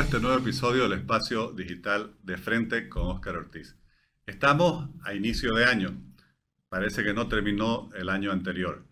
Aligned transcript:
este 0.00 0.20
nuevo 0.20 0.38
episodio 0.38 0.84
del 0.84 1.00
espacio 1.00 1.52
digital 1.52 2.14
de 2.22 2.38
frente 2.38 2.88
con 2.88 3.08
Óscar 3.08 3.36
Ortiz. 3.36 3.76
Estamos 4.24 4.88
a 5.04 5.12
inicio 5.12 5.54
de 5.54 5.66
año. 5.66 6.00
Parece 6.70 7.04
que 7.04 7.12
no 7.12 7.28
terminó 7.28 7.90
el 7.94 8.08
año 8.08 8.32
anterior. 8.32 8.86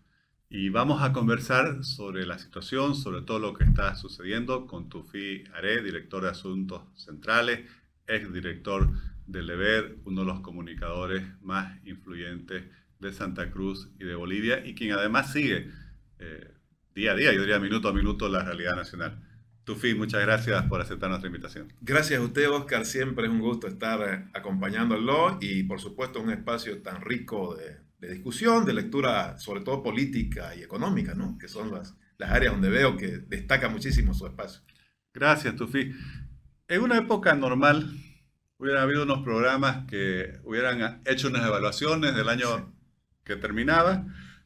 Y 0.47 0.69
vamos 0.69 1.01
a 1.01 1.11
conversar 1.11 1.83
sobre 1.83 2.27
la 2.27 2.37
situación, 2.37 2.95
sobre 2.95 3.23
todo 3.23 3.39
lo 3.39 3.53
que 3.55 3.63
está 3.63 3.95
sucediendo 3.95 4.67
con 4.67 4.89
Tufi 4.89 5.43
Are, 5.55 5.81
director 5.81 6.21
de 6.21 6.29
Asuntos 6.29 6.83
Centrales, 6.95 7.67
ex 8.05 8.31
director 8.31 8.87
del 9.25 9.47
Deber, 9.47 9.97
uno 10.05 10.21
de 10.21 10.27
los 10.27 10.41
comunicadores 10.41 11.23
más 11.41 11.83
influyentes 11.83 12.65
de 12.99 13.11
Santa 13.11 13.49
Cruz 13.49 13.89
y 13.99 14.03
de 14.03 14.13
Bolivia, 14.13 14.63
y 14.63 14.75
quien 14.75 14.91
además 14.91 15.33
sigue 15.33 15.71
eh, 16.19 16.53
día 16.93 17.13
a 17.13 17.15
día, 17.15 17.33
yo 17.33 17.41
diría 17.41 17.59
minuto 17.59 17.89
a 17.89 17.93
minuto, 17.93 18.29
la 18.29 18.43
realidad 18.43 18.75
nacional. 18.75 19.30
Tufi, 19.63 19.93
muchas 19.93 20.21
gracias 20.21 20.63
por 20.63 20.81
aceptar 20.81 21.09
nuestra 21.09 21.27
invitación. 21.27 21.71
Gracias 21.81 22.19
a 22.19 22.23
usted, 22.23 22.49
Oscar. 22.49 22.85
Siempre 22.85 23.25
es 23.25 23.31
un 23.31 23.39
gusto 23.39 23.67
estar 23.67 24.01
eh, 24.01 24.29
acompañándolo 24.33 25.37
y, 25.39 25.63
por 25.63 25.79
supuesto, 25.79 26.19
un 26.19 26.31
espacio 26.31 26.81
tan 26.81 27.01
rico 27.01 27.55
de, 27.55 27.77
discusión, 28.07 28.65
de 28.65 28.73
lectura, 28.73 29.37
sobre 29.37 29.61
todo 29.61 29.83
política 29.83 30.55
y 30.55 30.63
económica, 30.63 31.13
¿no? 31.13 31.37
que 31.37 31.47
son 31.47 31.71
las, 31.71 31.95
las 32.17 32.31
áreas 32.31 32.53
donde 32.53 32.69
veo 32.69 32.97
que 32.97 33.19
destaca 33.19 33.69
muchísimo 33.69 34.15
su 34.15 34.25
espacio. 34.25 34.61
Gracias, 35.13 35.55
Tufi. 35.55 35.91
En 36.67 36.81
una 36.81 36.97
época 36.97 37.35
normal, 37.35 37.95
hubiera 38.57 38.81
habido 38.81 39.03
unos 39.03 39.21
programas 39.23 39.85
que 39.87 40.39
hubieran 40.43 41.01
hecho 41.05 41.27
unas 41.27 41.45
evaluaciones 41.45 42.15
del 42.15 42.29
año 42.29 42.73
que 43.23 43.35
terminaba 43.35 44.05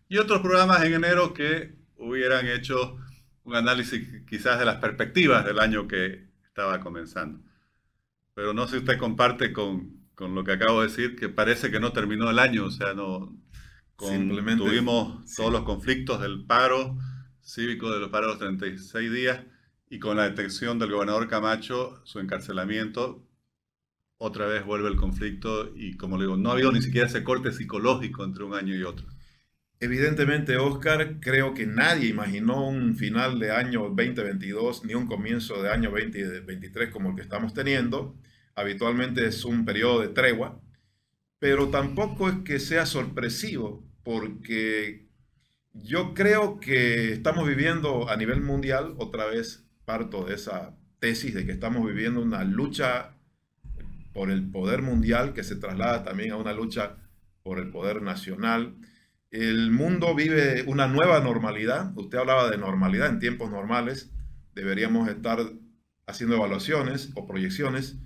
y 0.09 0.17
otros 0.17 0.41
programas 0.41 0.83
en 0.83 0.93
enero 0.93 1.33
que 1.33 1.75
hubieran 1.97 2.47
hecho 2.47 2.97
un 3.45 3.55
análisis 3.55 4.23
quizás 4.27 4.59
de 4.59 4.65
las 4.65 4.77
perspectivas 4.77 5.45
del 5.45 5.59
año 5.59 5.88
que 5.88 6.27
estaba 6.43 6.79
comenzando. 6.79 7.39
Pero 8.33 8.53
no 8.53 8.67
sé 8.67 8.73
si 8.73 8.77
usted 8.79 8.97
comparte 8.97 9.53
con, 9.53 10.09
con 10.13 10.35
lo 10.35 10.43
que 10.43 10.51
acabo 10.53 10.81
de 10.81 10.88
decir, 10.88 11.15
que 11.15 11.29
parece 11.29 11.71
que 11.71 11.79
no 11.79 11.93
terminó 11.93 12.29
el 12.29 12.39
año, 12.39 12.66
o 12.66 12.71
sea, 12.71 12.93
no 12.93 13.33
Simplemente, 13.97 14.63
tuvimos 14.63 15.33
todos 15.35 15.51
los 15.51 15.63
conflictos 15.63 16.19
del 16.19 16.45
paro 16.45 16.97
cívico 17.41 17.91
de 17.91 17.99
los 17.99 18.09
paros 18.09 18.39
de 18.39 18.45
los 18.45 18.57
36 18.57 19.11
días 19.11 19.41
y 19.89 19.99
con 19.99 20.17
la 20.17 20.23
detención 20.23 20.79
del 20.79 20.91
gobernador 20.91 21.29
Camacho, 21.29 22.01
su 22.03 22.19
encarcelamiento, 22.19 23.25
otra 24.17 24.47
vez 24.47 24.66
vuelve 24.66 24.89
el 24.89 24.95
conflicto 24.95 25.71
y 25.75 25.95
como 25.95 26.17
le 26.17 26.23
digo, 26.23 26.35
no 26.35 26.49
ha 26.49 26.53
habido 26.53 26.71
ni 26.71 26.81
siquiera 26.81 27.07
ese 27.07 27.23
corte 27.23 27.53
psicológico 27.53 28.23
entre 28.23 28.43
un 28.43 28.55
año 28.55 28.75
y 28.75 28.83
otro. 28.83 29.07
Evidentemente, 29.80 30.56
Oscar, 30.56 31.20
creo 31.20 31.54
que 31.54 31.66
nadie 31.66 32.08
imaginó 32.08 32.68
un 32.68 32.95
final 32.95 33.40
de 33.40 33.52
año 33.52 33.81
2022 33.90 34.86
ni 34.86 34.95
un 34.95 35.06
comienzo 35.06 35.62
de 35.62 35.70
año 35.70 35.92
2023 35.92 36.90
como 36.92 37.09
el 37.09 37.16
que 37.16 37.22
estamos 37.22 37.54
teniendo. 37.54 38.16
Habitualmente 38.56 39.26
es 39.28 39.44
un 39.44 39.66
periodo 39.66 40.00
de 40.00 40.08
tregua, 40.08 40.62
pero 41.40 41.70
tampoco 41.70 42.30
es 42.30 42.36
que 42.46 42.59
sea 42.59 42.86
sorpresivo, 42.86 43.86
porque 44.03 45.09
yo 45.73 46.14
creo 46.14 46.58
que 46.62 47.12
estamos 47.12 47.46
viviendo 47.46 48.09
a 48.09 48.16
nivel 48.16 48.42
mundial, 48.42 48.96
otra 48.98 49.26
vez 49.26 49.68
parto 49.84 50.23
de 50.23 50.36
esa 50.36 50.78
tesis 51.00 51.34
de 51.34 51.46
que 51.46 51.52
estamos 51.52 51.86
viviendo 51.86 52.22
una 52.22 52.46
lucha 52.46 53.18
por 54.14 54.31
el 54.31 54.50
poder 54.50 54.81
mundial 54.81 55.34
que 55.34 55.44
se 55.44 55.58
traslada 55.58 56.06
también 56.06 56.31
a 56.31 56.38
una 56.38 56.53
lucha 56.53 56.96
por 57.44 57.59
el 57.59 57.70
poder 57.72 58.02
nacional 58.02 58.78
el 59.36 59.69
mundo 59.69 60.16
vive 60.16 60.64
una 60.66 60.88
nueva 60.88 61.19
normalidad. 61.19 61.91
Usted 61.97 62.19
hablaba 62.19 62.50
de 62.50 62.58
normalidad 62.58 63.09
en 63.09 63.19
tiempos 63.19 63.52
normales. 63.52 64.14
Deberíamos 64.53 65.09
estar 65.09 65.39
haciendo 66.08 66.38
evaluaciones 66.38 67.09
o 67.16 67.28
proyecciones, 67.28 67.97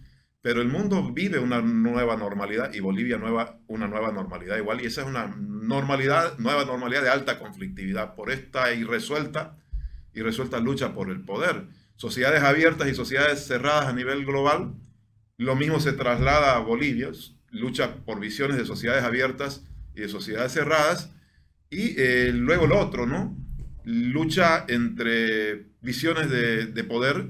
pero 0.41 0.61
el 0.61 0.69
mundo 0.69 1.11
vive 1.13 1.37
una 1.37 1.61
nueva 1.61 2.17
normalidad 2.17 2.73
y 2.73 2.79
Bolivia 2.79 3.17
nueva, 3.17 3.59
una 3.67 3.87
nueva 3.87 4.11
normalidad 4.11 4.57
igual. 4.57 4.81
Y 4.81 4.87
esa 4.87 5.01
es 5.01 5.07
una 5.07 5.27
normalidad, 5.27 6.35
nueva 6.39 6.65
normalidad 6.65 7.03
de 7.03 7.09
alta 7.09 7.37
conflictividad 7.37 8.15
por 8.15 8.31
esta 8.31 8.73
irresuelta, 8.73 9.55
irresuelta 10.15 10.59
lucha 10.59 10.95
por 10.95 11.11
el 11.11 11.21
poder. 11.21 11.67
Sociedades 11.95 12.41
abiertas 12.41 12.87
y 12.87 12.95
sociedades 12.95 13.45
cerradas 13.45 13.85
a 13.85 13.93
nivel 13.93 14.25
global. 14.25 14.73
Lo 15.37 15.55
mismo 15.55 15.79
se 15.79 15.93
traslada 15.93 16.55
a 16.55 16.59
Bolivia, 16.59 17.11
lucha 17.51 17.97
por 18.03 18.19
visiones 18.19 18.57
de 18.57 18.65
sociedades 18.65 19.03
abiertas 19.03 19.63
y 19.93 20.01
de 20.01 20.09
sociedades 20.09 20.53
cerradas 20.53 21.11
y 21.69 21.95
eh, 21.97 22.31
luego 22.33 22.67
lo 22.67 22.79
otro, 22.79 23.05
¿no? 23.05 23.37
Lucha 23.83 24.65
entre 24.67 25.67
visiones 25.81 26.29
de, 26.29 26.83
poder 26.83 27.29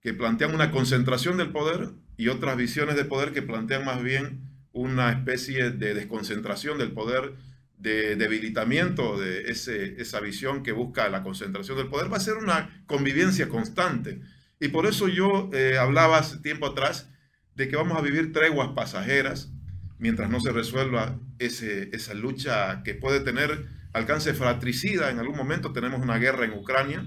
que 0.00 0.14
plantean 0.14 0.54
una 0.54 0.70
concentración 0.70 1.36
del 1.36 1.50
poder 1.50 1.90
y 2.16 2.28
otras 2.28 2.56
visiones 2.56 2.96
de 2.96 3.04
poder 3.04 3.32
que 3.32 3.42
plantean 3.42 3.84
más 3.84 4.02
bien 4.02 4.48
una 4.72 5.10
especie 5.10 5.70
de 5.70 5.94
desconcentración 5.94 6.78
del 6.78 6.92
poder, 6.92 7.34
de 7.76 8.16
debilitamiento 8.16 9.18
de 9.18 9.50
ese, 9.50 10.00
esa 10.00 10.20
visión 10.20 10.62
que 10.62 10.72
busca 10.72 11.08
la 11.08 11.22
concentración 11.22 11.76
del 11.76 11.88
poder. 11.88 12.12
Va 12.12 12.18
a 12.18 12.20
ser 12.20 12.36
una 12.36 12.82
convivencia 12.86 13.48
constante. 13.48 14.20
Y 14.60 14.68
por 14.68 14.86
eso 14.86 15.08
yo 15.08 15.50
eh, 15.52 15.78
hablaba 15.78 16.18
hace 16.18 16.38
tiempo 16.38 16.66
atrás 16.66 17.08
de 17.56 17.68
que 17.68 17.76
vamos 17.76 17.98
a 17.98 18.02
vivir 18.02 18.32
treguas 18.32 18.68
pasajeras 18.68 19.50
mientras 19.98 20.30
no 20.30 20.40
se 20.40 20.52
resuelva 20.52 21.18
ese, 21.38 21.90
esa 21.94 22.14
lucha 22.14 22.82
que 22.84 22.94
puede 22.94 23.20
tener 23.20 23.79
alcance 23.92 24.34
fratricida. 24.34 25.10
En 25.10 25.18
algún 25.18 25.36
momento 25.36 25.72
tenemos 25.72 26.00
una 26.00 26.18
guerra 26.18 26.44
en 26.44 26.52
Ucrania. 26.52 27.06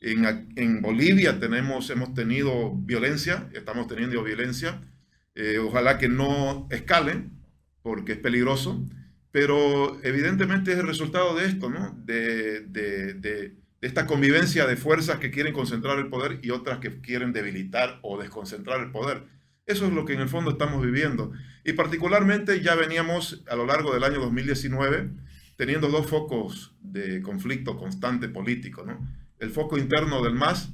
En, 0.00 0.48
en 0.56 0.82
Bolivia 0.82 1.38
tenemos, 1.38 1.88
hemos 1.90 2.14
tenido 2.14 2.72
violencia, 2.74 3.48
estamos 3.54 3.86
teniendo 3.86 4.22
violencia. 4.22 4.80
Eh, 5.34 5.58
ojalá 5.58 5.98
que 5.98 6.08
no 6.08 6.68
escale, 6.70 7.24
porque 7.82 8.12
es 8.12 8.18
peligroso. 8.18 8.84
Pero 9.30 9.98
evidentemente 10.04 10.72
es 10.72 10.78
el 10.78 10.86
resultado 10.86 11.34
de 11.34 11.46
esto, 11.46 11.68
¿no? 11.68 11.96
De, 12.04 12.60
de, 12.60 13.14
de, 13.14 13.54
esta 13.80 14.06
convivencia 14.06 14.66
de 14.66 14.76
fuerzas 14.76 15.18
que 15.18 15.30
quieren 15.30 15.52
concentrar 15.52 15.98
el 15.98 16.06
poder 16.08 16.38
y 16.42 16.50
otras 16.50 16.78
que 16.78 17.00
quieren 17.00 17.32
debilitar 17.32 17.98
o 18.02 18.16
desconcentrar 18.16 18.80
el 18.80 18.92
poder. 18.92 19.24
Eso 19.66 19.86
es 19.86 19.92
lo 19.92 20.04
que 20.04 20.12
en 20.12 20.20
el 20.20 20.28
fondo 20.28 20.52
estamos 20.52 20.82
viviendo. 20.82 21.32
Y 21.64 21.72
particularmente 21.72 22.60
ya 22.60 22.74
veníamos 22.74 23.42
a 23.48 23.56
lo 23.56 23.66
largo 23.66 23.92
del 23.92 24.04
año 24.04 24.20
2019 24.20 25.10
teniendo 25.56 25.88
dos 25.88 26.06
focos 26.06 26.74
de 26.80 27.22
conflicto 27.22 27.76
constante 27.76 28.28
político. 28.28 28.84
El 29.38 29.50
foco 29.50 29.78
interno 29.78 30.22
del 30.22 30.34
MAS 30.34 30.72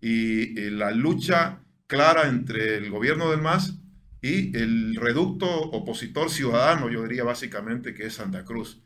y, 0.00 0.70
la 0.70 0.90
lucha 0.90 1.60
clara 1.86 2.28
entre 2.28 2.76
el 2.76 2.90
gobierno 2.90 3.30
del 3.30 3.42
MAS 3.42 3.78
y 4.22 4.56
el 4.56 4.96
reducto 4.96 5.46
opositor 5.46 6.30
ciudadano, 6.30 6.90
yo 6.90 7.02
diría 7.02 7.24
básicamente 7.24 7.94
que 7.94 8.06
es 8.06 8.14
Santa 8.14 8.44
Cruz. 8.44 8.80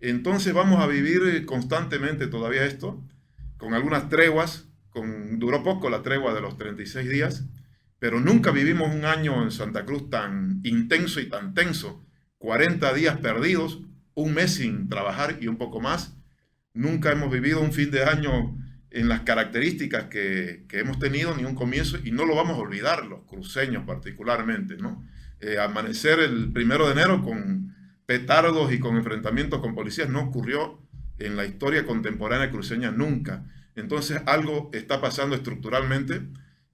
Entonces 0.00 0.52
vamos 0.52 0.82
a 0.82 0.88
vivir 0.88 1.46
constantemente 1.46 2.26
todavía 2.26 2.64
esto, 2.64 3.00
con 3.56 3.74
algunas 3.74 4.08
treguas, 4.08 4.66
duró 4.92 5.62
poco 5.62 5.88
la 5.88 6.02
tregua 6.02 6.34
de 6.34 6.40
los 6.40 6.58
36 6.58 7.08
días, 7.08 7.44
pero 8.00 8.18
nunca 8.18 8.50
vivimos 8.50 8.92
un 8.92 9.04
año 9.04 9.42
en 9.42 9.52
Santa 9.52 9.84
Cruz 9.84 10.10
tan 10.10 10.60
intenso 10.64 11.20
y 11.20 11.28
tan 11.28 11.54
tenso, 11.54 12.04
40 12.38 12.92
días 12.94 13.18
perdidos, 13.18 13.80
un 14.14 14.34
mes 14.34 14.54
sin 14.54 14.88
trabajar 14.88 15.38
y 15.40 15.48
un 15.48 15.56
poco 15.56 15.80
más. 15.80 16.16
Nunca 16.74 17.12
hemos 17.12 17.30
vivido 17.30 17.60
un 17.60 17.72
fin 17.72 17.90
de 17.90 18.04
año 18.04 18.56
en 18.90 19.08
las 19.08 19.20
características 19.20 20.04
que, 20.04 20.66
hemos 20.70 20.98
tenido, 20.98 21.34
ni 21.34 21.44
un 21.44 21.54
comienzo, 21.54 21.98
y 22.04 22.10
no 22.10 22.24
lo 22.26 22.34
vamos 22.34 22.58
a 22.58 22.60
olvidar, 22.60 23.06
los 23.06 23.20
cruceños 23.22 23.84
particularmente, 23.86 24.76
¿no? 24.76 25.06
Eh, 25.40 25.58
amanecer 25.58 26.20
el 26.20 26.52
primero 26.52 26.86
de 26.86 26.92
enero 26.92 27.22
con 27.22 27.74
petardos 28.06 28.72
y 28.72 28.78
con 28.78 28.96
enfrentamientos 28.96 29.60
con 29.60 29.74
policías 29.74 30.08
no 30.08 30.20
ocurrió 30.20 30.78
en 31.18 31.36
la 31.36 31.44
historia 31.46 31.86
contemporánea 31.86 32.50
cruceña 32.50 32.90
nunca. 32.90 33.44
Entonces 33.74 34.20
algo 34.26 34.70
está 34.72 35.00
pasando 35.00 35.34
estructuralmente 35.34 36.22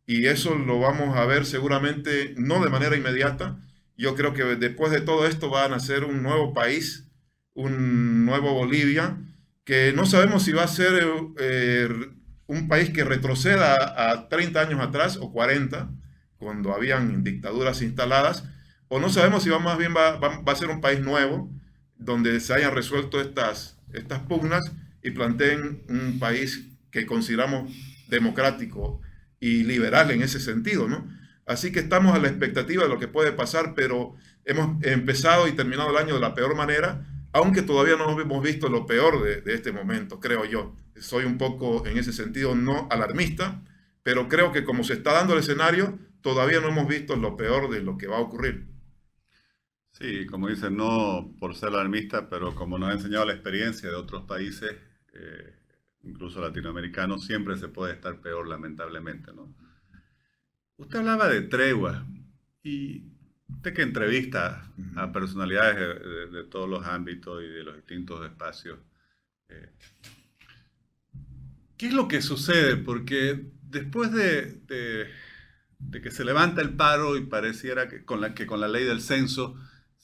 y 0.06 0.26
eso 0.26 0.54
lo 0.54 0.80
vamos 0.80 1.16
a 1.16 1.24
ver 1.26 1.46
seguramente 1.46 2.34
no 2.36 2.62
de 2.62 2.70
manera 2.70 2.96
inmediata. 2.96 3.58
Yo 3.96 4.14
creo 4.14 4.32
que 4.32 4.42
después 4.42 4.90
de 4.92 5.00
todo 5.00 5.26
esto 5.26 5.50
va 5.50 5.64
a 5.64 5.68
nacer 5.68 6.04
un 6.04 6.22
nuevo 6.22 6.54
país 6.54 7.07
un 7.58 8.24
nuevo 8.24 8.54
Bolivia, 8.54 9.18
que 9.64 9.92
no 9.92 10.06
sabemos 10.06 10.44
si 10.44 10.52
va 10.52 10.62
a 10.62 10.68
ser 10.68 11.02
eh, 11.40 11.88
un 12.46 12.68
país 12.68 12.90
que 12.90 13.02
retroceda 13.02 14.10
a 14.10 14.28
30 14.28 14.60
años 14.60 14.80
atrás 14.80 15.18
o 15.20 15.32
40, 15.32 15.90
cuando 16.38 16.72
habían 16.72 17.24
dictaduras 17.24 17.82
instaladas, 17.82 18.44
o 18.86 19.00
no 19.00 19.08
sabemos 19.10 19.42
si 19.42 19.50
va 19.50 19.58
más 19.58 19.76
bien 19.76 19.92
va, 19.92 20.20
a 20.46 20.54
ser 20.54 20.70
un 20.70 20.80
país 20.80 21.00
nuevo, 21.00 21.50
donde 21.96 22.38
se 22.38 22.54
hayan 22.54 22.76
resuelto 22.76 23.20
estas, 23.20 23.76
estas 23.92 24.20
pugnas 24.20 24.70
y 25.02 25.10
planteen 25.10 25.82
un 25.88 26.20
país 26.20 26.68
que 26.92 27.06
consideramos 27.06 27.72
democrático 28.08 29.00
y 29.40 29.64
liberal 29.64 30.12
en 30.12 30.22
ese 30.22 30.38
sentido, 30.38 30.88
¿no? 30.88 31.08
Así 31.44 31.72
que 31.72 31.80
estamos 31.80 32.14
a 32.14 32.20
la 32.20 32.28
expectativa 32.28 32.84
de 32.84 32.88
lo 32.88 33.00
que 33.00 33.08
puede 33.08 33.32
pasar, 33.32 33.74
pero 33.74 34.14
hemos 34.44 34.80
empezado 34.84 35.48
y 35.48 35.52
terminado 35.52 35.90
el 35.90 35.96
año 35.96 36.14
de 36.14 36.20
la 36.20 36.34
peor 36.34 36.54
manera, 36.54 37.04
aunque 37.38 37.62
todavía 37.62 37.96
no 37.96 38.20
hemos 38.20 38.42
visto 38.42 38.68
lo 38.68 38.84
peor 38.84 39.22
de, 39.22 39.54
este 39.54 39.72
momento, 39.72 40.18
creo 40.18 40.44
yo. 40.44 40.74
Soy 40.96 41.24
un 41.24 41.38
poco 41.38 41.86
en 41.86 41.96
ese 41.96 42.12
sentido 42.12 42.54
no 42.56 42.88
alarmista, 42.90 43.62
pero 44.02 44.28
creo 44.28 44.50
que 44.52 44.64
como 44.64 44.82
se 44.82 44.94
está 44.94 45.12
dando 45.12 45.34
el 45.34 45.40
escenario, 45.40 45.98
todavía 46.20 46.60
no 46.60 46.68
hemos 46.68 46.88
visto 46.88 47.14
lo 47.14 47.36
peor 47.36 47.70
de 47.70 47.80
lo 47.82 47.96
que 47.96 48.08
va 48.08 48.16
a 48.16 48.22
ocurrir. 48.22 48.66
Sí, 49.92 50.26
como 50.26 50.48
dicen, 50.48 50.76
no 50.76 51.32
por 51.38 51.54
ser 51.54 51.68
alarmista, 51.70 52.28
pero 52.28 52.54
como 52.54 52.76
nos 52.76 52.90
ha 52.90 52.94
enseñado 52.94 53.24
la 53.24 53.34
experiencia 53.34 53.88
de 53.88 53.94
otros 53.94 54.24
países, 54.24 54.76
eh, 55.14 55.54
incluso 56.02 56.40
latinoamericanos, 56.40 57.24
siempre 57.24 57.56
se 57.56 57.68
puede 57.68 57.94
estar 57.94 58.20
peor, 58.20 58.48
lamentablemente. 58.48 59.32
¿no? 59.32 59.54
Usted 60.76 60.98
hablaba 60.98 61.28
de 61.28 61.42
tregua 61.42 62.04
y 62.64 63.17
usted 63.48 63.74
que 63.74 63.82
entrevista 63.82 64.70
a 64.96 65.12
personalidades 65.12 65.76
de, 66.32 66.44
todos 66.44 66.68
los 66.68 66.86
ámbitos 66.86 67.42
y 67.42 67.48
de 67.48 67.64
los 67.64 67.76
distintos 67.76 68.24
espacios, 68.24 68.78
eh, 69.48 69.70
¿qué 71.76 71.86
es 71.86 71.94
lo 71.94 72.08
que 72.08 72.22
sucede? 72.22 72.76
Porque 72.76 73.46
después 73.62 74.12
de, 74.12 74.60
que 76.02 76.10
se 76.10 76.24
levanta 76.24 76.60
el 76.60 76.74
paro 76.74 77.16
y 77.16 77.26
pareciera 77.26 77.88
que 77.88 78.04
con 78.04 78.20
la, 78.20 78.34
que 78.34 78.46
con 78.46 78.60
la 78.60 78.68
ley 78.68 78.84
del 78.84 79.00
censo 79.00 79.56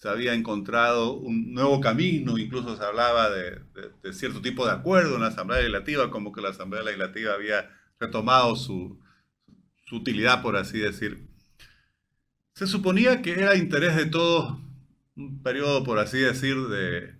se 0.04 0.08
había 0.08 0.34
encontrado 0.34 1.14
un 1.14 1.54
nuevo 1.54 1.80
camino, 1.80 2.36
incluso 2.36 2.76
se 2.76 2.84
hablaba 2.84 3.30
de, 3.30 3.62
cierto 4.12 4.42
tipo 4.42 4.66
de 4.66 4.72
acuerdo 4.72 5.14
en 5.14 5.22
la 5.22 5.28
Asamblea 5.28 5.60
Legislativa, 5.60 6.10
como 6.10 6.32
que 6.32 6.42
la 6.42 6.50
Asamblea 6.50 6.82
Legislativa 6.82 7.32
había 7.32 7.70
retomado 7.98 8.54
su, 8.56 9.00
utilidad, 9.92 10.42
por 10.42 10.56
así 10.56 10.78
decir. 10.78 11.33
Se 12.54 12.66
suponía 12.66 13.20
que 13.20 13.32
era 13.32 13.56
interés 13.56 13.96
de 13.96 14.06
todos 14.06 14.58
un 15.16 15.42
periodo, 15.42 15.84
por 15.84 15.98
así 15.98 16.18
decir, 16.18 16.56
de, 16.68 17.14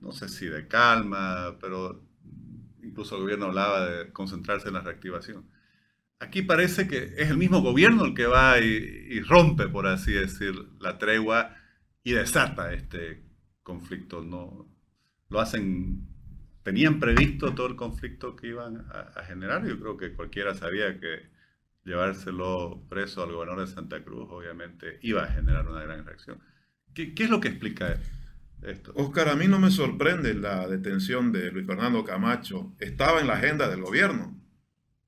no 0.00 0.12
sé 0.12 0.28
si 0.28 0.46
de 0.46 0.68
calma, 0.68 1.56
pero 1.60 2.02
incluso 2.82 3.16
el 3.16 3.22
gobierno 3.22 3.46
hablaba 3.46 3.86
de 3.86 4.12
concentrarse 4.12 4.68
en 4.68 4.74
la 4.74 4.80
reactivación. 4.80 5.46
Aquí 6.20 6.42
parece 6.42 6.88
que 6.88 7.14
es 7.16 7.30
el 7.30 7.36
mismo 7.36 7.60
gobierno 7.60 8.04
el 8.04 8.14
que 8.14 8.26
va 8.26 8.58
y, 8.58 9.20
rompe, 9.20 9.68
por 9.68 9.86
así 9.86 10.12
decir, 10.12 10.54
la 10.80 10.98
tregua 10.98 11.54
y 12.02 12.12
desata 12.12 12.72
este 12.72 13.22
conflicto. 13.62 14.22
No, 14.22 14.66
lo 15.28 15.40
hacen, 15.40 16.08
tenían 16.64 16.98
previsto 16.98 17.54
todo 17.54 17.68
el 17.68 17.76
conflicto 17.76 18.34
que 18.34 18.48
iban 18.48 18.86
a, 18.90 19.22
generar. 19.24 19.66
Yo 19.66 19.78
creo 19.78 19.96
que 19.96 20.12
cualquiera 20.12 20.54
sabía 20.54 20.98
que 20.98 21.30
llevárselo 21.88 22.84
preso 22.88 23.22
al 23.22 23.32
gobernador 23.32 23.66
de 23.66 23.74
Santa 23.74 24.04
Cruz, 24.04 24.28
obviamente, 24.30 24.98
iba 25.02 25.24
a 25.24 25.32
generar 25.32 25.66
una 25.68 25.82
gran 25.82 26.04
reacción. 26.04 26.38
¿Qué, 26.94 27.12
es 27.16 27.30
lo 27.30 27.40
que 27.40 27.48
explica 27.48 28.00
esto? 28.62 28.92
Oscar, 28.94 29.28
a 29.28 29.36
mí 29.36 29.48
no 29.48 29.58
me 29.58 29.70
sorprende 29.70 30.34
la 30.34 30.68
detención 30.68 31.32
de 31.32 31.50
Luis 31.50 31.66
Fernando 31.66 32.04
Camacho. 32.04 32.74
Estaba 32.78 33.20
en 33.20 33.26
la 33.26 33.34
agenda 33.34 33.68
del 33.68 33.82
gobierno 33.82 34.38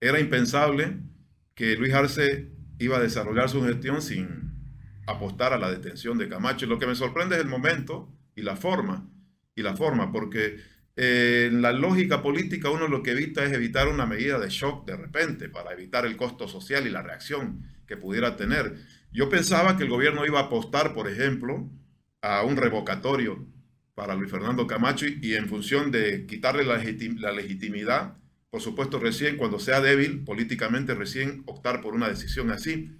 era 0.00 0.18
impensable 0.18 0.98
que 1.54 1.76
Luis 1.76 1.92
Arce 1.92 2.50
iba 2.78 2.96
a 2.96 3.00
desarrollar 3.00 3.50
su 3.50 3.62
gestión 3.62 4.00
sin 4.00 4.50
apostar 5.06 5.52
a 5.52 5.58
la 5.58 5.70
detención 5.70 6.16
de 6.16 6.28
Camacho. 6.28 6.66
Lo 6.66 6.78
que 6.78 6.86
me 6.86 6.94
sorprende 6.94 7.36
es 7.36 7.42
el 7.42 7.48
momento 7.48 8.08
y 8.34 8.42
la 8.42 8.56
forma. 8.56 9.06
Y 9.54 9.62
la 9.62 9.76
forma, 9.76 10.10
porque 10.10 10.58
eh, 11.02 11.49
en 11.50 11.62
la 11.62 11.73
lógica 11.73 12.23
política 12.23 12.69
uno 12.69 12.87
lo 12.87 13.02
que 13.02 13.12
evita 13.12 13.44
es 13.44 13.52
evitar 13.52 13.88
una 13.88 14.06
medida 14.06 14.38
de 14.38 14.50
shock 14.50 14.87
de 14.87 14.97
repente 14.97 15.49
para 15.49 15.73
evitar 15.73 16.05
el 16.05 16.17
costo 16.17 16.47
social 16.47 16.87
y 16.87 16.91
la 16.91 17.02
reacción 17.02 17.62
que 17.87 17.97
pudiera 17.97 18.37
tener. 18.37 18.76
Yo 19.12 19.29
pensaba 19.29 19.76
que 19.76 19.85
el 19.85 19.88
gobierno 19.88 20.26
iba 20.26 20.41
a 20.41 20.44
apostar, 20.44 20.94
por 20.94 21.08
ejemplo, 21.08 21.69
a 22.23 22.43
un 22.44 22.56
revocatorio 22.56 23.47
para 23.94 24.14
Luis 24.14 24.31
Fernando 24.31 24.67
Camacho 24.67 25.06
y, 25.06 25.35
en 25.35 25.49
función 25.49 25.91
de 25.91 26.26
quitarle 26.26 26.64
la 26.64 26.76
legitimidad 27.32 28.20
por 28.50 28.61
supuesto, 28.61 28.99
recién 28.99 29.37
cuando 29.37 29.61
sea 29.61 29.81
débil 29.81 30.25
políticamente, 30.25 30.94
recién 30.94 31.44
optar 31.47 31.81
por 31.81 31.94
una 31.94 32.08
decisión 32.08 32.50
así. 32.50 32.91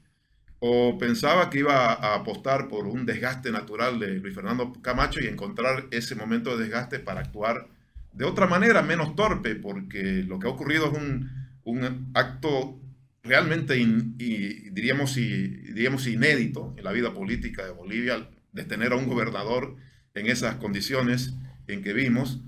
O 0.61 0.97
pensaba 0.99 1.51
que 1.51 1.61
iba 1.61 1.93
a 1.93 2.15
apostar 2.15 2.69
por 2.69 2.87
un 2.87 3.05
desgaste 3.05 3.51
natural 3.51 3.99
de 3.99 4.19
Luis 4.19 4.35
Fernando 4.35 4.73
Camacho 4.81 5.21
y 5.21 5.27
encontrar 5.27 5.87
ese 5.91 6.15
momento 6.15 6.57
de 6.57 6.65
desgaste 6.65 7.01
para 7.01 7.21
actuar 7.21 7.69
de 8.13 8.25
otra 8.25 8.47
manera, 8.47 8.83
menos 8.83 9.15
torpe, 9.15 9.55
porque 9.55 10.25
lo 10.27 10.39
que 10.39 10.49
ha 10.49 10.51
ocurrido 10.51 10.87
es 10.87 10.99
un, 10.99 11.31
un 11.65 12.11
acto 12.15 12.81
realmente, 13.23 13.77
y 13.79 14.71
diríamos, 14.71 15.17
y, 15.17 15.49
diríamos 15.49 16.07
inédito 16.07 16.75
en 16.77 16.85
la 16.85 16.93
vida 16.93 17.13
política 17.13 17.65
de 17.65 17.73
Bolivia, 17.73 18.29
de 18.53 18.65
tener 18.65 18.93
a 18.93 18.97
un 18.97 19.07
gobernador 19.07 19.77
en 20.15 20.27
esas 20.27 20.57
condiciones 20.57 21.35
en 21.67 21.83
que 21.83 21.93
vimos, 21.93 22.41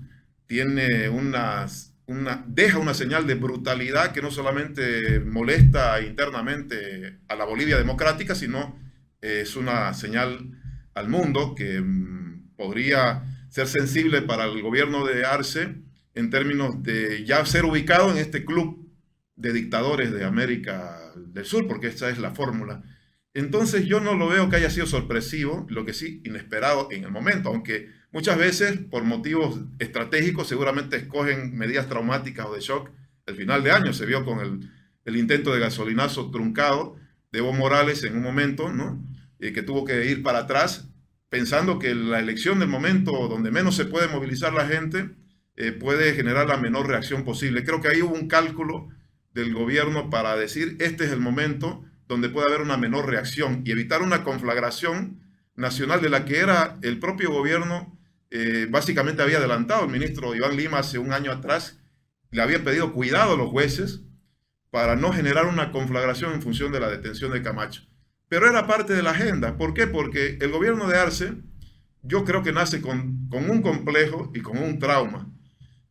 tiene 0.47 1.09
unas 1.09 1.93
deja 2.47 2.79
una 2.79 2.93
señal 2.93 3.27
de 3.27 3.35
brutalidad 3.35 4.11
que 4.11 4.21
no 4.21 4.29
solamente 4.29 5.19
molesta 5.21 6.01
internamente 6.01 7.19
a 7.27 7.35
la 7.35 7.45
Bolivia 7.45 7.77
democrática, 7.77 8.35
sino 8.35 8.77
eh, 9.21 9.41
es 9.43 9.55
una 9.55 9.93
señal 9.93 10.51
al 10.93 11.07
mundo 11.09 11.55
que 11.55 11.79
mm, 11.79 12.55
podría 12.55 13.23
ser 13.53 13.67
sensible 13.67 14.23
para 14.23 14.45
el 14.45 14.61
gobierno 14.61 15.05
de 15.05 15.25
Arce 15.25 15.75
en 16.15 16.29
términos 16.29 16.81
de 16.81 17.23
ya 17.25 17.45
ser 17.45 17.65
ubicado 17.65 18.11
en 18.11 18.17
este 18.17 18.45
club 18.45 18.89
de 19.35 19.53
dictadores 19.53 20.11
de 20.11 20.25
América 20.25 20.99
del 21.15 21.45
Sur, 21.45 21.67
porque 21.67 21.87
esta 21.87 22.09
es 22.09 22.17
la 22.17 22.31
fórmula. 22.31 22.83
Entonces 23.33 23.85
yo 23.85 23.99
no 23.99 24.15
lo 24.15 24.27
veo 24.27 24.49
que 24.49 24.55
haya 24.55 24.69
sido 24.69 24.85
sorpresivo, 24.85 25.65
lo 25.69 25.85
que 25.85 25.93
sí 25.93 26.21
inesperado 26.23 26.87
en 26.91 27.03
el 27.03 27.11
momento, 27.11 27.49
aunque 27.49 27.89
Muchas 28.13 28.37
veces, 28.37 28.77
por 28.91 29.03
motivos 29.03 29.59
estratégicos, 29.79 30.47
seguramente 30.47 30.97
escogen 30.97 31.57
medidas 31.57 31.89
traumáticas 31.89 32.45
o 32.45 32.53
de 32.53 32.61
shock. 32.61 32.91
El 33.25 33.35
final 33.35 33.63
de 33.63 33.71
año 33.71 33.91
se 33.91 34.05
vio 34.05 34.23
con 34.23 34.69
el, 35.03 35.17
intento 35.17 35.51
de 35.51 35.59
gasolinazo 35.59 36.29
truncado 36.29 36.95
de 37.31 37.39
Evo 37.39 37.53
Morales 37.53 38.03
en 38.03 38.15
un 38.15 38.21
momento, 38.21 38.71
¿no? 38.71 39.03
Eh, 39.39 39.51
que 39.51 39.63
tuvo 39.63 39.83
que 39.83 40.11
ir 40.11 40.21
para 40.21 40.39
atrás, 40.41 40.87
pensando 41.33 41.79
que 41.79 41.95
la 41.95 42.19
elección 42.19 42.59
del 42.59 42.69
momento 42.69 43.27
donde 43.27 43.49
menos 43.49 43.75
se 43.75 43.85
puede 43.85 44.07
movilizar 44.07 44.53
la 44.53 44.67
gente 44.67 45.15
eh, 45.55 45.71
puede 45.71 46.13
generar 46.13 46.47
la 46.47 46.57
menor 46.57 46.85
reacción 46.85 47.25
posible. 47.25 47.63
Creo 47.63 47.81
que 47.81 47.87
ahí 47.87 48.03
hubo 48.03 48.13
un 48.13 48.27
cálculo 48.27 48.89
del 49.33 49.51
gobierno 49.51 50.11
para 50.11 50.35
decir, 50.35 50.77
este 50.79 51.05
es 51.05 51.11
el 51.11 51.19
momento 51.19 51.83
donde 52.07 52.29
puede 52.29 52.49
haber 52.49 52.61
una 52.61 52.77
menor 52.77 53.07
reacción 53.07 53.63
y 53.65 53.71
evitar 53.71 54.03
una 54.03 54.23
conflagración 54.23 55.21
nacional 55.55 56.03
de 56.03 56.11
la 56.11 56.23
que 56.25 56.37
era 56.37 56.77
el 56.83 56.99
propio 56.99 57.31
gobierno 57.31 57.97
eh, 58.29 58.67
básicamente 58.69 59.23
había 59.23 59.39
adelantado 59.39 59.85
el 59.85 59.89
ministro 59.89 60.35
Iván 60.35 60.55
Lima 60.55 60.77
hace 60.77 60.99
un 60.99 61.13
año 61.13 61.31
atrás, 61.31 61.79
le 62.29 62.43
había 62.43 62.63
pedido 62.63 62.93
cuidado 62.93 63.33
a 63.33 63.37
los 63.37 63.49
jueces 63.49 64.01
para 64.69 64.95
no 64.95 65.11
generar 65.11 65.47
una 65.47 65.71
conflagración 65.71 66.31
en 66.33 66.43
función 66.43 66.71
de 66.71 66.79
la 66.79 66.91
detención 66.91 67.31
de 67.31 67.41
Camacho. 67.41 67.81
Pero 68.33 68.49
era 68.49 68.65
parte 68.65 68.93
de 68.93 69.03
la 69.03 69.11
agenda. 69.11 69.57
¿Por 69.59 69.75
qué? 69.75 69.85
Porque 69.85 70.39
el 70.41 70.49
gobierno 70.49 70.87
de 70.87 70.97
Arce, 70.97 71.33
yo 72.01 72.25
creo 72.25 72.41
que 72.41 72.51
nace 72.51 72.81
con, 72.81 73.29
un 73.31 73.61
complejo 73.61 74.31
y 74.33 74.39
con 74.39 74.57
un 74.57 74.79
trauma. 74.79 75.31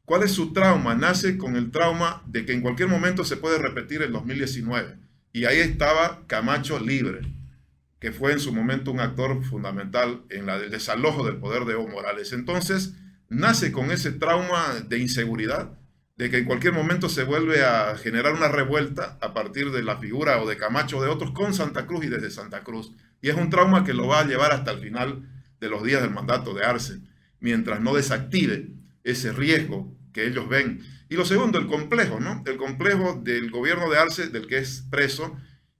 ¿Cuál 0.04 0.24
es 0.24 0.32
su 0.32 0.52
trauma? 0.52 0.96
Nace 0.96 1.38
con 1.38 1.54
el 1.54 1.70
trauma 1.70 2.24
de 2.26 2.44
que 2.44 2.52
en 2.52 2.60
cualquier 2.60 2.88
momento 2.88 3.22
se 3.22 3.36
puede 3.36 3.58
repetir 3.58 4.02
el 4.02 4.10
2019. 4.10 4.98
Y 5.32 5.44
ahí 5.44 5.58
estaba 5.58 6.26
Camacho 6.26 6.80
libre 6.80 7.20
que 8.00 8.10
fue 8.10 8.32
en 8.32 8.40
su 8.40 8.52
momento 8.52 8.90
un 8.90 8.98
actor 8.98 9.44
fundamental 9.44 10.24
en 10.28 10.46
la 10.46 10.58
desalojo 10.58 11.24
del 11.24 11.36
poder 11.36 11.64
de 11.64 11.74
Evo 11.74 11.86
Morales. 11.86 12.32
Entonces, 12.32 12.96
nace 13.28 13.70
con 13.70 13.92
ese 13.92 14.10
trauma 14.10 14.80
de 14.88 14.98
inseguridad, 14.98 15.78
de 16.22 16.30
que 16.30 16.38
en 16.38 16.44
cualquier 16.44 16.72
momento 16.72 17.08
se 17.08 17.24
vuelve 17.24 17.64
a 17.64 17.96
generar 17.96 18.32
una 18.34 18.46
revuelta 18.46 19.18
a 19.20 19.34
partir 19.34 19.72
de 19.72 19.82
la 19.82 19.96
figura 19.96 20.40
o 20.40 20.48
de 20.48 20.56
Camacho 20.56 20.98
o 20.98 21.02
de 21.02 21.08
otros 21.08 21.32
con 21.32 21.52
Santa 21.52 21.84
Cruz 21.84 22.04
y 22.04 22.08
desde 22.08 22.30
Santa 22.30 22.62
Cruz. 22.62 22.92
Y 23.20 23.28
es 23.28 23.34
un 23.34 23.50
trauma 23.50 23.82
que 23.82 23.92
lo 23.92 24.06
va 24.06 24.20
a 24.20 24.24
llevar 24.24 24.52
hasta 24.52 24.70
el 24.70 24.78
final 24.78 25.28
de 25.58 25.68
los 25.68 25.82
días 25.82 26.00
del 26.00 26.12
mandato 26.12 26.54
de 26.54 26.64
Arce, 26.64 27.00
mientras 27.40 27.80
no 27.80 27.92
desactive 27.92 28.68
ese 29.02 29.32
riesgo 29.32 29.92
que 30.12 30.24
ellos 30.24 30.48
ven. 30.48 30.82
Y 31.08 31.16
lo 31.16 31.24
segundo, 31.24 31.58
el 31.58 31.66
complejo, 31.66 32.20
¿no? 32.20 32.44
El 32.46 32.56
complejo 32.56 33.20
del 33.20 33.50
gobierno 33.50 33.90
de 33.90 33.98
Arce, 33.98 34.28
del 34.28 34.46
que 34.46 34.58
es 34.58 34.86
preso, 34.92 35.36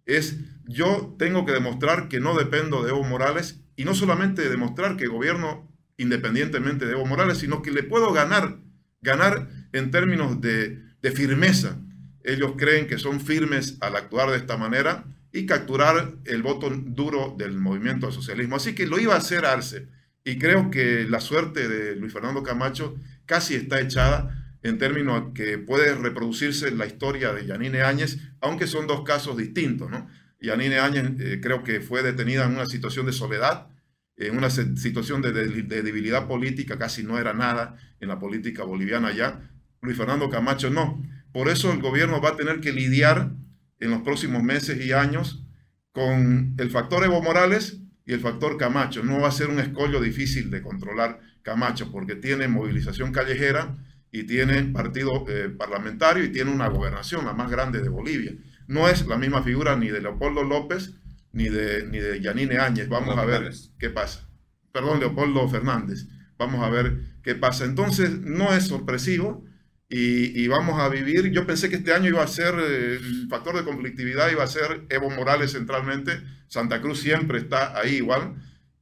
es 0.07 0.39
yo 0.67 1.15
tengo 1.21 1.47
que 1.47 1.53
demostrar 1.53 2.09
que 2.09 2.19
no 2.19 2.37
dependo 2.37 2.83
de 2.83 2.91
Evo 2.91 3.05
Morales 3.05 3.61
y 3.77 3.85
no 3.85 3.95
solamente 3.95 4.49
demostrar 4.49 4.97
que 4.97 5.07
gobierno 5.07 5.73
independientemente 5.99 6.85
de 6.85 6.95
Evo 6.95 7.07
Morales, 7.07 7.39
sino 7.39 7.63
que 7.63 7.71
le 7.71 7.85
puedo 7.85 8.13
ganar, 8.13 8.59
ganar 9.03 9.62
en 9.73 9.91
términos 9.91 10.41
de, 10.41 10.81
firmeza. 11.15 11.79
Ellos 12.23 12.53
creen 12.57 12.87
que 12.87 12.99
son 12.99 13.21
firmes 13.21 13.77
al 13.81 13.97
actuar 13.97 14.31
de 14.31 14.37
esta 14.37 14.57
manera 14.57 15.05
y 15.33 15.47
capturar 15.47 16.15
el 16.25 16.43
voto 16.43 16.71
duro 16.71 17.35
del 17.37 17.59
movimiento 17.59 18.07
al 18.07 18.13
socialismo. 18.13 18.57
Así 18.57 18.75
que 18.75 18.87
lo 18.87 19.01
iba 19.01 19.15
a 19.15 19.19
hacer 19.19 19.45
Arce. 19.45 19.89
Y 20.25 20.39
creo 20.39 20.71
que 20.71 21.05
la 21.09 21.21
suerte 21.21 21.69
de 21.69 21.97
Luis 21.97 22.13
Fernando 22.13 22.45
Camacho 22.45 22.95
casi 23.27 23.57
está 23.57 23.81
echada 23.81 24.43
en 24.63 24.79
términos 24.79 25.33
que 25.35 25.59
puede 25.59 25.95
reproducirse 25.95 26.71
la 26.71 26.87
historia 26.87 27.33
de 27.33 27.47
Yanine 27.47 27.83
Áñez, 27.83 28.19
aunque 28.41 28.67
son 28.67 28.87
dos 28.87 29.03
casos 29.03 29.37
distintos. 29.37 29.91
¿no? 29.91 30.09
Yanine 30.41 30.79
Áñez 30.79 31.05
eh, 31.19 31.41
creo 31.43 31.65
que 31.65 31.81
fue 31.81 32.03
detenida 32.03 32.45
en 32.45 32.53
una 32.53 32.67
situación 32.67 33.07
de 33.07 33.13
soledad, 33.13 33.69
en 34.17 34.37
una 34.37 34.51
situación 34.51 35.23
de, 35.23 35.33
debilidad 35.33 36.29
política, 36.29 36.79
casi 36.79 37.03
no 37.03 37.19
era 37.19 37.33
nada 37.33 37.77
en 38.01 38.09
la 38.09 38.19
política 38.19 38.65
boliviana 38.65 39.13
ya. 39.13 39.49
Luis 39.83 39.97
Fernando 39.97 40.31
Camacho 40.31 40.71
no. 40.71 41.03
por 41.33 41.49
eso 41.49 41.73
el 41.73 41.83
gobierno 41.83 42.21
va 42.21 42.31
a 42.31 42.37
tener 42.37 42.61
que 42.61 42.73
lidiar 42.73 43.33
en 43.81 43.91
los 43.91 44.03
próximos 44.03 44.41
meses 44.41 44.85
y 44.85 44.93
años 44.93 45.45
con 45.91 46.55
el 46.57 46.71
factor 46.71 47.03
Evo 47.03 47.21
Morales 47.21 47.81
y 48.07 48.13
el 48.13 48.21
factor 48.21 48.57
Camacho. 48.57 49.03
No 49.03 49.21
va 49.21 49.29
a 49.29 49.33
ser 49.33 49.49
un 49.49 49.59
escollo 49.59 50.01
difícil 50.01 50.53
de 50.53 50.63
controlar 50.63 51.21
Camacho 51.43 51.91
porque 51.91 52.15
tiene 52.15 52.47
movilización 52.47 53.11
callejera 53.11 53.77
y 54.13 54.23
tiene 54.23 54.63
partido 54.63 55.25
eh, 55.29 55.49
parlamentario 55.49 56.23
y 56.23 56.31
tiene 56.31 56.53
una 56.53 56.69
gobernación, 56.69 57.25
la 57.25 57.33
más 57.33 57.51
grande 57.51 57.83
de 57.83 57.89
Bolivia. 57.89 58.35
No 58.69 58.89
es 58.89 59.05
la 59.09 59.19
misma 59.19 59.43
figura 59.43 59.75
ni 59.75 59.89
de 59.89 60.01
Leopoldo 60.01 60.45
López 60.45 60.95
ni 61.33 61.49
de, 61.49 61.89
ni 61.89 61.99
de 61.99 62.21
Yanine 62.21 62.59
Áñez. 62.59 62.89
Vamos 62.89 63.19
a 63.19 63.25
ver 63.25 63.53
qué 63.81 63.91
pasa. 63.91 64.29
Perdón, 64.71 65.01
Leopoldo 65.01 65.49
Fernández. 65.49 66.07
Vamos 66.39 66.63
a 66.63 66.71
ver 66.71 67.01
qué 67.25 67.35
pasa. 67.35 67.65
Entonces, 67.65 68.21
no 68.21 68.53
es 68.53 68.69
sorpresivo 68.69 69.45
y, 69.95 70.49
vamos 70.49 70.81
a 70.81 70.89
vivir. 70.89 71.31
Yo 71.33 71.47
pensé 71.47 71.69
que 71.69 71.77
este 71.77 71.93
año 71.93 72.09
iba 72.09 72.23
a 72.23 72.27
ser, 72.27 72.55
eh, 72.59 72.97
el 72.97 73.29
factor 73.29 73.55
de 73.55 73.63
conflictividad 73.63 74.31
iba 74.31 74.43
a 74.43 74.47
ser 74.47 74.87
Evo 74.89 75.11
Morales 75.11 75.53
centralmente. 75.53 76.13
Santa 76.49 76.81
Cruz 76.81 77.01
siempre 77.01 77.39
está 77.39 77.79
ahí 77.79 77.97
igual. 77.97 78.37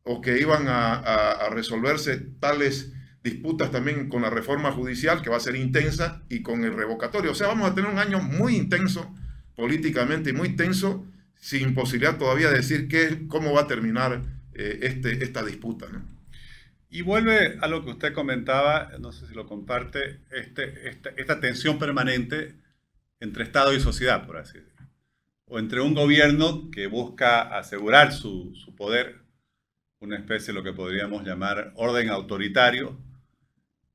O 0.04 0.20
que 0.20 0.38
iban 0.40 0.66
a, 0.68 1.48
resolverse 1.50 2.16
tales 2.38 2.92
disputas 3.24 3.72
también 3.72 4.08
con 4.08 4.22
la 4.22 4.30
reforma 4.30 4.70
judicial, 4.70 5.20
que 5.20 5.30
va 5.30 5.36
a 5.36 5.40
ser 5.40 5.56
intensa, 5.56 6.22
y 6.28 6.42
con 6.42 6.62
el 6.62 6.74
revocatorio. 6.74 7.32
O 7.32 7.34
sea, 7.34 7.48
vamos 7.48 7.68
a 7.68 7.74
tener 7.74 7.90
un 7.90 7.98
año 7.98 8.20
muy 8.20 8.54
intenso 8.54 9.12
políticamente 9.56 10.30
y 10.30 10.32
muy 10.32 10.50
tenso, 10.54 11.04
sin 11.34 11.74
posibilidad 11.74 12.18
todavía 12.18 12.50
de 12.50 12.58
decir 12.58 12.86
qué, 12.86 13.26
cómo 13.26 13.52
va 13.52 13.62
a 13.62 13.66
terminar 13.66 14.22
eh, 14.54 14.78
este, 14.82 15.24
esta 15.24 15.44
disputa. 15.44 15.86
Y 16.90 17.02
vuelve 17.02 17.56
a 17.60 17.68
lo 17.68 17.84
que 17.84 17.90
usted 17.90 18.12
comentaba, 18.12 18.90
no 18.98 19.12
sé 19.12 19.26
si 19.28 19.34
lo 19.34 19.46
comparte, 19.46 20.20
este, 20.32 20.90
esta, 21.16 21.40
tensión 21.40 21.78
permanente 21.78 22.56
entre 23.20 23.44
Estado 23.44 23.72
y 23.72 23.80
sociedad, 23.80 24.26
por 24.26 24.38
así 24.38 24.58
decirlo. 24.58 24.88
O 25.46 25.60
entre 25.60 25.80
un 25.80 25.94
gobierno 25.94 26.68
que 26.72 26.88
busca 26.88 27.42
asegurar 27.56 28.12
su, 28.12 28.54
su 28.56 28.74
poder, 28.74 29.20
una 30.00 30.16
especie 30.16 30.48
de 30.48 30.54
lo 30.54 30.64
que 30.64 30.72
podríamos 30.72 31.24
llamar 31.24 31.72
orden 31.76 32.08
autoritario, 32.08 32.98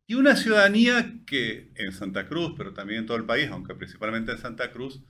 y 0.07 0.13
una 0.13 0.35
ciudadanía 0.35 1.15
que 1.25 1.71
en 1.75 1.91
Santa 1.91 2.27
Cruz, 2.27 2.53
pero 2.55 2.73
también 2.73 3.01
en 3.01 3.05
todo 3.07 3.17
el 3.17 3.25
país, 3.25 3.49
aunque 3.51 3.75
principalmente 3.75 4.31
en 4.31 4.37
Santa 4.37 4.71
Cruz, 4.71 5.01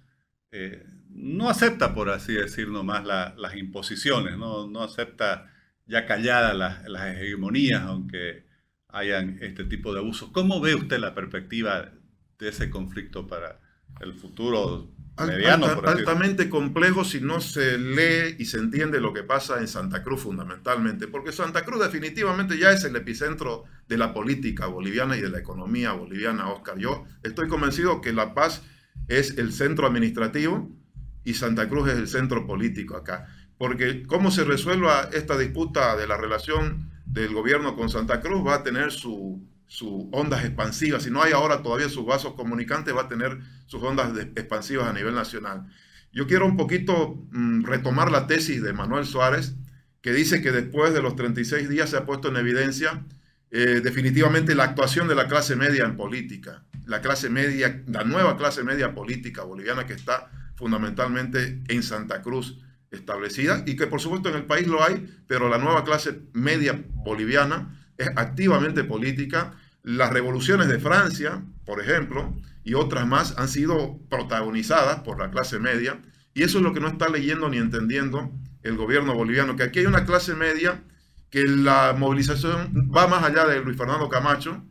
eh, 0.51 0.85
no 1.09 1.49
acepta, 1.49 1.93
por 1.93 2.09
así 2.09 2.33
decir 2.33 2.69
nomás, 2.69 3.05
las 3.05 3.55
imposiciones, 3.55 4.37
no, 4.37 4.67
no 4.67 4.81
acepta 4.81 5.51
ya 5.87 6.05
calladas 6.05 6.55
las, 6.87 7.15
hegemonías, 7.15 7.83
aunque 7.83 8.45
hayan 8.89 9.37
este 9.41 9.65
tipo 9.65 9.93
de 9.93 9.99
abusos. 9.99 10.29
¿Cómo 10.31 10.61
ve 10.61 10.75
usted 10.75 10.99
la 10.99 11.13
perspectiva 11.13 11.91
de 12.39 12.49
ese 12.49 12.69
conflicto 12.69 13.27
para 13.27 13.59
el 14.01 14.13
futuro 14.13 14.91
mediano? 15.17 15.65
altamente 15.85 16.49
complejo 16.49 17.03
si 17.03 17.21
no 17.21 17.39
se 17.41 17.77
lee 17.77 18.35
y 18.39 18.45
se 18.45 18.57
entiende 18.57 18.99
lo 18.99 19.13
que 19.13 19.23
pasa 19.23 19.59
en 19.59 19.67
Santa 19.67 20.01
Cruz 20.01 20.21
fundamentalmente, 20.21 21.07
porque 21.07 21.31
Santa 21.31 21.63
Cruz 21.65 21.83
definitivamente 21.83 22.57
ya 22.57 22.71
es 22.71 22.83
el 22.83 22.95
epicentro 22.95 23.65
de 23.87 23.97
la 23.97 24.13
política 24.13 24.67
boliviana 24.67 25.17
y 25.17 25.21
de 25.21 25.29
la 25.29 25.39
economía 25.39 25.91
boliviana, 25.91 26.49
Oscar. 26.49 26.77
Yo 26.77 27.05
estoy 27.23 27.47
convencido 27.47 28.01
que 28.01 28.13
La 28.13 28.33
Paz 28.33 28.63
es 29.07 29.37
el 29.37 29.53
centro 29.53 29.87
administrativo 29.87 30.71
y 31.23 31.33
Santa 31.33 31.67
Cruz 31.67 31.89
es 31.89 31.97
el 31.97 32.07
centro 32.07 32.47
político 32.47 32.95
acá. 32.95 33.27
Porque 33.57 34.03
cómo 34.03 34.31
se 34.31 34.43
resuelva 34.43 35.09
esta 35.13 35.37
disputa 35.37 35.95
de 35.95 36.07
la 36.07 36.17
relación 36.17 36.91
del 37.05 37.33
gobierno 37.33 37.75
con 37.75 37.89
Santa 37.89 38.21
Cruz 38.21 38.45
va 38.45 38.55
a 38.55 38.63
tener 38.63 38.91
sus 38.91 39.37
su 39.67 40.09
ondas 40.13 40.45
expansivas. 40.45 41.03
Si 41.03 41.09
no 41.09 41.23
hay 41.23 41.33
ahora 41.33 41.63
todavía 41.63 41.89
sus 41.89 42.05
vasos 42.05 42.33
comunicantes, 42.35 42.95
va 42.95 43.03
a 43.03 43.07
tener 43.07 43.39
sus 43.65 43.81
ondas 43.81 44.15
expansivas 44.35 44.87
a 44.87 44.93
nivel 44.93 45.15
nacional. 45.15 45.65
Yo 46.13 46.27
quiero 46.27 46.45
un 46.45 46.55
poquito 46.55 47.25
mm, 47.31 47.63
retomar 47.63 48.11
la 48.11 48.27
tesis 48.27 48.61
de 48.61 48.73
Manuel 48.73 49.05
Suárez, 49.05 49.55
que 50.01 50.13
dice 50.13 50.41
que 50.41 50.51
después 50.51 50.93
de 50.93 51.01
los 51.01 51.15
36 51.15 51.67
días 51.67 51.89
se 51.89 51.97
ha 51.97 52.05
puesto 52.05 52.27
en 52.27 52.37
evidencia 52.37 53.05
eh, 53.49 53.81
definitivamente 53.83 54.53
la 54.53 54.65
actuación 54.65 55.07
de 55.07 55.15
la 55.15 55.27
clase 55.27 55.55
media 55.55 55.83
en 55.85 55.97
política 55.97 56.63
la 56.85 57.01
clase 57.01 57.29
media, 57.29 57.83
la 57.87 58.03
nueva 58.03 58.37
clase 58.37 58.63
media 58.63 58.93
política 58.93 59.43
boliviana 59.43 59.85
que 59.85 59.93
está 59.93 60.29
fundamentalmente 60.55 61.61
en 61.67 61.83
Santa 61.83 62.21
Cruz 62.21 62.59
establecida 62.91 63.63
y 63.65 63.75
que 63.75 63.87
por 63.87 64.01
supuesto 64.01 64.29
en 64.29 64.35
el 64.35 64.45
país 64.45 64.67
lo 64.67 64.83
hay, 64.83 65.05
pero 65.27 65.49
la 65.49 65.57
nueva 65.57 65.83
clase 65.83 66.21
media 66.33 66.83
boliviana 66.93 67.81
es 67.97 68.09
activamente 68.15 68.83
política. 68.83 69.53
Las 69.83 70.11
revoluciones 70.11 70.67
de 70.67 70.79
Francia, 70.79 71.43
por 71.65 71.81
ejemplo, 71.81 72.33
y 72.63 72.73
otras 72.73 73.07
más 73.07 73.37
han 73.37 73.47
sido 73.47 73.99
protagonizadas 74.09 75.01
por 75.01 75.19
la 75.19 75.29
clase 75.29 75.59
media 75.59 76.01
y 76.33 76.43
eso 76.43 76.57
es 76.57 76.63
lo 76.63 76.73
que 76.73 76.79
no 76.79 76.87
está 76.87 77.09
leyendo 77.09 77.49
ni 77.49 77.57
entendiendo 77.57 78.31
el 78.63 78.75
gobierno 78.75 79.13
boliviano, 79.13 79.55
que 79.55 79.63
aquí 79.63 79.79
hay 79.79 79.85
una 79.85 80.05
clase 80.05 80.33
media 80.33 80.83
que 81.29 81.43
la 81.43 81.95
movilización 81.97 82.89
va 82.95 83.07
más 83.07 83.23
allá 83.23 83.45
de 83.45 83.61
Luis 83.61 83.77
Fernando 83.77 84.09
Camacho, 84.09 84.63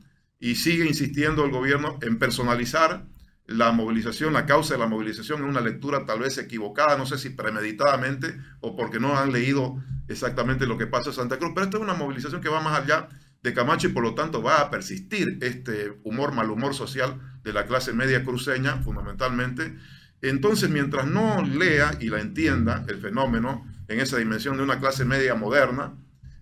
y 0.44 0.56
sigue 0.56 0.87
insistiendo 0.87 1.44
el 1.44 1.50
gobierno 1.50 1.99
en 2.02 2.18
personalizar 2.18 3.06
la 3.46 3.72
movilización, 3.72 4.32
la 4.32 4.46
causa 4.46 4.74
de 4.74 4.80
la 4.80 4.86
movilización 4.86 5.40
en 5.40 5.46
una 5.46 5.60
lectura 5.60 6.06
tal 6.06 6.20
vez 6.20 6.38
equivocada, 6.38 6.96
no 6.96 7.06
sé 7.06 7.18
si 7.18 7.30
premeditadamente 7.30 8.38
o 8.60 8.74
porque 8.74 8.98
no 8.98 9.18
han 9.18 9.32
leído 9.32 9.82
exactamente 10.08 10.66
lo 10.66 10.78
que 10.78 10.86
pasa 10.86 11.10
en 11.10 11.16
Santa 11.16 11.38
Cruz, 11.38 11.52
pero 11.54 11.64
esta 11.64 11.76
es 11.76 11.82
una 11.82 11.94
movilización 11.94 12.40
que 12.40 12.48
va 12.48 12.60
más 12.60 12.80
allá 12.80 13.08
de 13.42 13.52
Camacho 13.52 13.88
y 13.88 13.92
por 13.92 14.02
lo 14.02 14.14
tanto 14.14 14.42
va 14.42 14.60
a 14.60 14.70
persistir 14.70 15.38
este 15.42 15.98
humor, 16.04 16.32
mal 16.32 16.50
humor 16.50 16.74
social 16.74 17.20
de 17.42 17.52
la 17.52 17.66
clase 17.66 17.92
media 17.92 18.24
cruceña 18.24 18.78
fundamentalmente. 18.82 19.76
Entonces, 20.22 20.70
mientras 20.70 21.06
no 21.06 21.42
lea 21.42 21.98
y 22.00 22.08
la 22.08 22.20
entienda 22.20 22.86
el 22.88 22.96
fenómeno 22.96 23.66
en 23.88 24.00
esa 24.00 24.16
dimensión 24.16 24.56
de 24.56 24.62
una 24.62 24.80
clase 24.80 25.04
media 25.04 25.34
moderna, 25.34 25.92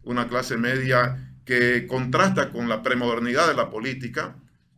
una 0.04 0.28
clase 0.28 0.56
media 0.56 1.34
que 1.44 1.88
contrasta 1.88 2.50
con 2.50 2.68
la 2.68 2.82
premodernidad 2.82 3.48
de 3.48 3.54
la 3.54 3.68
política 3.68 4.36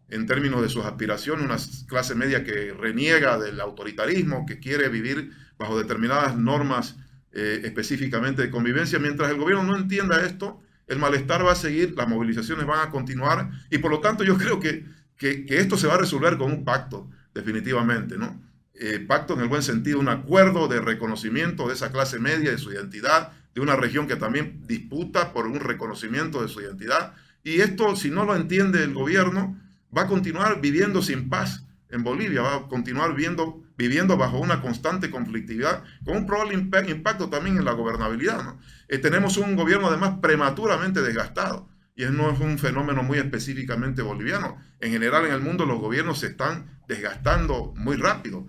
en 0.09 0.27
términos 0.27 0.63
de 0.63 0.69
sus 0.69 0.85
aspiraciones, 0.85 1.45
una 1.45 1.87
clase 1.89 2.15
media 2.15 2.45
que 2.45 2.73
reniega 2.73 3.39
del 3.39 3.61
autoritarismo, 3.61 4.47
que 4.47 4.61
quiere 4.61 4.89
vivir 4.89 5.33
bajo 5.59 5.79
determinadas 5.79 6.37
normas 6.37 6.97
eh, 7.33 7.63
específicamente 7.65 8.43
de 8.43 8.51
convivencia. 8.51 8.99
Mientras 8.99 9.31
el 9.31 9.39
gobierno 9.39 9.65
no 9.65 9.77
entienda 9.77 10.25
esto, 10.25 10.63
el 10.87 10.99
malestar 10.99 11.45
va 11.45 11.53
a 11.53 11.57
seguir, 11.57 11.95
las 11.97 12.09
movilizaciones 12.09 12.67
van 12.67 12.87
a 12.87 12.91
continuar 12.91 13.51
y 13.71 13.79
por 13.79 13.91
lo 13.91 14.01
tanto 14.01 14.23
yo 14.23 14.37
creo 14.37 14.61
que, 14.61 14.85
que, 15.17 15.45
esto 15.49 15.77
se 15.77 15.87
va 15.87 15.95
a 15.95 15.99
resolver 15.99 16.37
con 16.37 16.53
un 16.53 16.65
pacto, 16.65 17.11
definitivamente, 17.35 18.19
¿no? 18.19 18.43
Eh, 18.75 18.99
pacto 19.01 19.35
en 19.35 19.41
el 19.41 19.49
buen 19.49 19.63
sentido, 19.63 20.01
un 20.01 20.09
acuerdo 20.09 20.69
de 20.69 20.81
reconocimiento 20.81 21.69
de 21.69 21.75
esa 21.75 21.93
clase 21.93 22.19
media, 22.19 22.51
de 22.51 22.59
su 22.59 22.73
identidad, 22.73 23.33
de 23.55 23.61
una 23.61 23.77
región 23.77 24.07
que 24.07 24.17
también 24.17 24.63
disputa 24.67 25.33
por 25.33 25.47
un 25.47 25.61
reconocimiento 25.61 26.43
de 26.43 26.49
su 26.49 26.61
identidad. 26.61 27.15
Y 27.45 27.61
esto, 27.61 27.95
si 27.95 28.11
no 28.11 28.25
lo 28.25 28.35
entiende 28.35 28.83
el 28.83 28.93
gobierno, 28.93 29.57
va 29.97 30.03
a 30.03 30.07
continuar 30.07 30.61
viviendo 30.61 31.03
sin 31.03 31.29
paz 31.29 31.67
en 31.91 32.03
Bolivia, 32.03 32.43
va 32.43 32.57
a 32.57 32.69
continuar 32.69 33.15
viviendo, 33.15 33.63
viviendo 33.77 34.17
bajo 34.17 34.39
una 34.39 34.61
constante 34.61 35.11
conflictividad, 35.11 35.85
con 36.05 36.17
un 36.17 36.27
probable 36.27 36.55
impacto 36.55 37.29
también 37.29 37.59
en 37.59 37.65
la 37.65 37.73
gobernabilidad. 37.73 38.57
Eh, 38.89 38.99
tenemos 38.99 39.37
un 39.37 39.55
gobierno 39.55 39.89
además 39.89 40.19
prematuramente 40.21 41.03
desgastado. 41.03 41.69
Y 41.97 42.05
no 42.07 42.29
es 42.33 42.41
un 42.41 42.59
fenómeno 42.59 43.05
muy 43.05 43.19
específicamente 43.19 44.03
boliviano. 44.03 44.59
En 44.81 44.91
general 44.91 45.27
en 45.27 45.33
el 45.33 45.41
mundo 45.41 45.65
los 45.65 45.79
gobiernos 45.79 46.19
se 46.19 46.27
están 46.27 46.81
desgastando 46.89 47.73
muy 47.77 47.95
rápido 47.95 48.49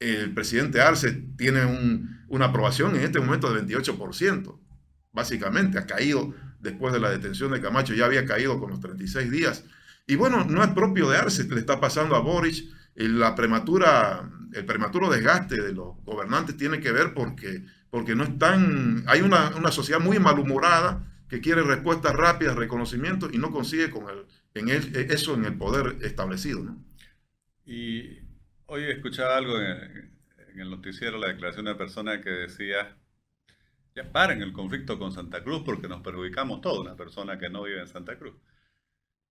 el 0.00 0.32
presidente 0.32 0.80
Arce 0.80 1.12
tiene 1.36 1.64
una 2.28 2.46
aprobación 2.46 2.96
en 2.96 3.02
este 3.02 3.20
momento 3.20 3.52
de 3.52 3.62
28%. 3.62 4.58
Básicamente 5.12 5.78
ha 5.78 5.86
caído 5.86 6.34
después 6.60 6.92
de 6.92 7.00
la 7.00 7.10
detención 7.10 7.52
de 7.52 7.60
Camacho, 7.60 7.94
ya 7.94 8.06
había 8.06 8.24
caído 8.24 8.58
con 8.60 8.70
los 8.70 8.80
36 8.80 9.30
días. 9.30 9.64
Y 10.08 10.16
bueno, 10.16 10.44
no 10.44 10.64
es 10.64 10.70
propio 10.70 11.08
de 11.08 11.18
Arce, 11.18 11.44
le 11.44 11.60
está 11.60 11.78
pasando 11.78 12.16
a 12.16 12.20
Boris. 12.20 12.74
La 12.96 13.36
prematura, 13.36 14.28
el 14.52 14.64
prematuro 14.64 15.08
desgaste 15.08 15.62
de 15.62 15.72
los 15.72 16.02
gobernantes 16.04 16.56
tiene 16.56 16.80
que 16.80 16.90
ver 16.90 17.14
porque, 17.14 17.64
porque 17.90 18.16
no 18.16 18.24
están, 18.24 19.04
hay 19.06 19.20
una, 19.20 19.52
sociedad 19.70 20.00
muy 20.00 20.18
malhumorada 20.18 21.04
que 21.28 21.40
quiere 21.40 21.62
respuestas 21.62 22.14
rápidas, 22.14 22.56
reconocimiento 22.56 23.28
y 23.32 23.38
no 23.38 23.52
consigue 23.52 23.90
con 23.90 24.06
el, 24.08 24.26
en 24.54 24.68
eso 24.68 25.34
en 25.34 25.44
el 25.44 25.56
poder 25.56 25.98
establecido. 26.02 26.64
Y 27.64 28.26
Hoy 28.70 28.84
escuchaba 28.84 29.38
algo 29.38 29.58
en, 29.58 30.12
el 30.54 30.70
noticiero, 30.70 31.16
la 31.16 31.28
declaración 31.28 31.64
de 31.64 31.70
una 31.70 31.78
persona 31.78 32.20
que 32.20 32.28
decía, 32.28 32.98
ya 33.94 34.12
paren 34.12 34.42
el 34.42 34.52
conflicto 34.52 34.98
con 34.98 35.10
Santa 35.10 35.42
Cruz 35.42 35.62
porque 35.64 35.88
nos 35.88 36.02
perjudicamos 36.02 36.60
todos, 36.60 36.80
una 36.80 36.94
persona 36.94 37.38
que 37.38 37.48
no 37.48 37.62
vive 37.62 37.80
en 37.80 37.86
Santa 37.86 38.18
Cruz. 38.18 38.34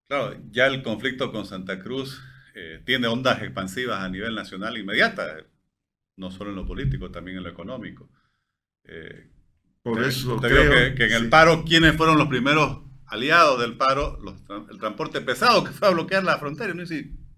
Claro, 0.08 0.40
ya 0.52 0.68
el 0.68 0.84
conflicto 0.84 1.32
con 1.32 1.46
Santa 1.46 1.80
Cruz 1.80 2.22
eh, 2.56 2.82
tiene 2.86 3.08
ondas 3.08 3.42
expansivas 3.42 4.02
a 4.02 4.10
nivel 4.10 4.34
nacional 4.34 4.78
inmediata, 4.78 5.46
no 6.16 6.32
solo 6.32 6.52
en 6.52 6.56
lo 6.56 6.66
político, 6.66 7.12
también 7.12 7.38
en 7.38 7.44
lo 7.44 7.50
económico. 7.50 8.10
Eh, 8.86 9.30
Por 9.84 10.02
eso 10.04 10.38
creo 10.38 10.96
que, 10.96 11.06
en 11.06 11.14
el 11.14 11.30
paro, 11.30 11.66
¿quiénes 11.66 11.96
fueron 11.96 12.18
los 12.18 12.28
primeros 12.28 12.84
aliados 13.06 13.60
del 13.60 13.76
paro? 13.76 14.18
el 14.72 14.80
transporte 14.80 15.22
pesado 15.22 15.64
que 15.64 15.72
fue 15.72 15.90
a 15.90 15.92
bloquear 15.92 16.24
la 16.24 16.40
frontera. 16.40 16.74
¿no? 16.74 16.84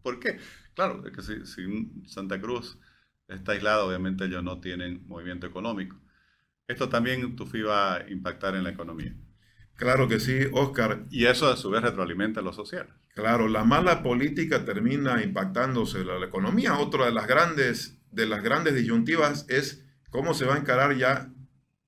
¿Por 0.04 0.20
qué? 0.20 0.40
claro, 0.76 1.04
es 1.06 1.12
que 1.12 1.46
si, 1.46 1.92
Santa 2.06 2.40
Cruz 2.40 2.78
está 3.28 3.54
aislada, 3.54 3.84
obviamente 3.84 4.26
ellos 4.26 4.44
no 4.44 4.60
tienen 4.62 5.08
movimiento 5.08 5.48
económico. 5.48 6.00
Esto 6.68 6.88
también, 6.88 7.36
Tufi, 7.36 7.62
va 7.64 7.96
a 7.96 8.10
impactar 8.10 8.56
en 8.56 8.64
la 8.64 8.70
economía. 8.70 9.16
Claro 9.80 10.10
que 10.10 10.20
sí, 10.20 10.42
Oscar. 10.52 11.06
Y 11.10 11.26
eso 11.26 11.48
a 11.48 11.56
su 11.56 11.70
vez 11.70 11.82
retroalimenta 11.82 12.42
lo 12.42 12.52
social. 12.52 12.88
Claro, 13.16 13.48
la 13.48 13.64
mala 13.64 14.04
política 14.04 14.66
termina 14.66 15.24
impactándose 15.24 16.04
la, 16.04 16.20
la 16.20 16.26
economía. 16.26 16.78
Otra 16.78 17.06
de 17.06 17.14
las 17.14 17.28
grandes, 17.28 17.98
de 18.12 18.26
las 18.26 18.44
grandes 18.44 18.76
disyuntivas 18.76 19.46
es 19.48 19.86
cómo 20.10 20.34
se 20.34 20.46
va 20.46 20.56
a 20.56 20.58
encarar 20.58 20.98
ya, 20.98 21.30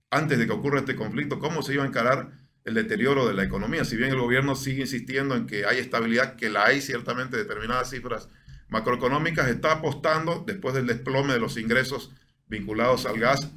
antes 0.10 0.40
de 0.40 0.48
que 0.48 0.54
ocurra 0.54 0.80
este 0.80 0.96
conflicto, 0.96 1.40
cómo 1.40 1.64
se 1.64 1.74
iba 1.74 1.84
a 1.84 1.88
encarar 1.88 2.32
el 2.64 2.76
deterioro 2.76 3.28
de 3.28 3.34
la 3.34 3.44
economía. 3.44 3.84
Si 3.84 3.98
bien 3.98 4.12
el 4.12 4.20
gobierno 4.20 4.56
sigue 4.56 4.82
insistiendo 4.82 5.36
en 5.36 5.46
que 5.46 5.66
hay 5.66 5.80
estabilidad, 5.80 6.38
que 6.38 6.50
la 6.50 6.66
hay 6.66 6.80
ciertamente 6.80 7.36
determinadas 7.36 7.90
cifras 7.90 8.30
macroeconómicas, 8.70 9.50
está 9.50 9.74
apostando, 9.74 10.46
después 10.48 10.74
del 10.74 10.88
desplome 10.88 11.34
de 11.34 11.40
los 11.40 11.58
ingresos 11.58 12.12
vinculados 12.48 13.06
al 13.06 13.20
gas, 13.20 13.52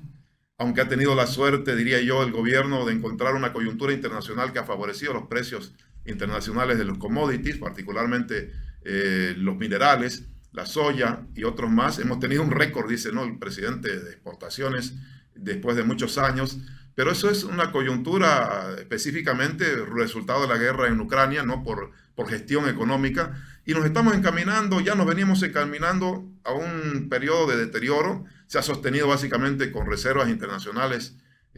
aunque 0.58 0.80
ha 0.80 0.88
tenido 0.88 1.14
la 1.14 1.26
suerte, 1.26 1.74
diría 1.74 2.00
yo, 2.00 2.22
el 2.22 2.32
gobierno 2.32 2.84
de 2.86 2.92
encontrar 2.92 3.34
una 3.34 3.52
coyuntura 3.52 3.92
internacional 3.92 4.52
que 4.52 4.60
ha 4.60 4.64
favorecido 4.64 5.12
los 5.12 5.26
precios 5.26 5.74
internacionales 6.06 6.78
de 6.78 6.84
los 6.84 6.98
commodities, 6.98 7.58
particularmente 7.58 8.52
eh, 8.84 9.34
los 9.36 9.56
minerales, 9.56 10.24
la 10.52 10.66
soya 10.66 11.26
y 11.34 11.44
otros 11.44 11.70
más. 11.70 11.98
Hemos 11.98 12.20
tenido 12.20 12.42
un 12.42 12.52
récord, 12.52 12.88
dice 12.88 13.10
¿no? 13.10 13.24
el 13.24 13.38
presidente 13.38 13.98
de 13.98 14.10
exportaciones, 14.10 14.94
después 15.34 15.76
de 15.76 15.82
muchos 15.82 16.18
años. 16.18 16.58
Pero 16.94 17.10
eso 17.10 17.28
es 17.28 17.42
una 17.42 17.72
coyuntura 17.72 18.76
específicamente 18.78 19.64
resultado 19.84 20.42
de 20.42 20.48
la 20.48 20.58
guerra 20.58 20.86
en 20.86 21.00
Ucrania, 21.00 21.42
no 21.42 21.64
por, 21.64 21.90
por 22.14 22.28
gestión 22.28 22.68
económica. 22.68 23.34
Y 23.66 23.74
nos 23.74 23.84
estamos 23.84 24.14
encaminando, 24.14 24.80
ya 24.80 24.94
nos 24.94 25.06
veníamos 25.06 25.42
encaminando 25.42 26.24
a 26.44 26.52
un 26.52 27.08
periodo 27.08 27.48
de 27.48 27.56
deterioro. 27.56 28.24
Se 28.54 28.60
ha 28.60 28.62
sostenido 28.62 29.08
básicamente 29.08 29.72
con 29.72 29.90
reservas 29.90 30.28
internacionales 30.28 31.16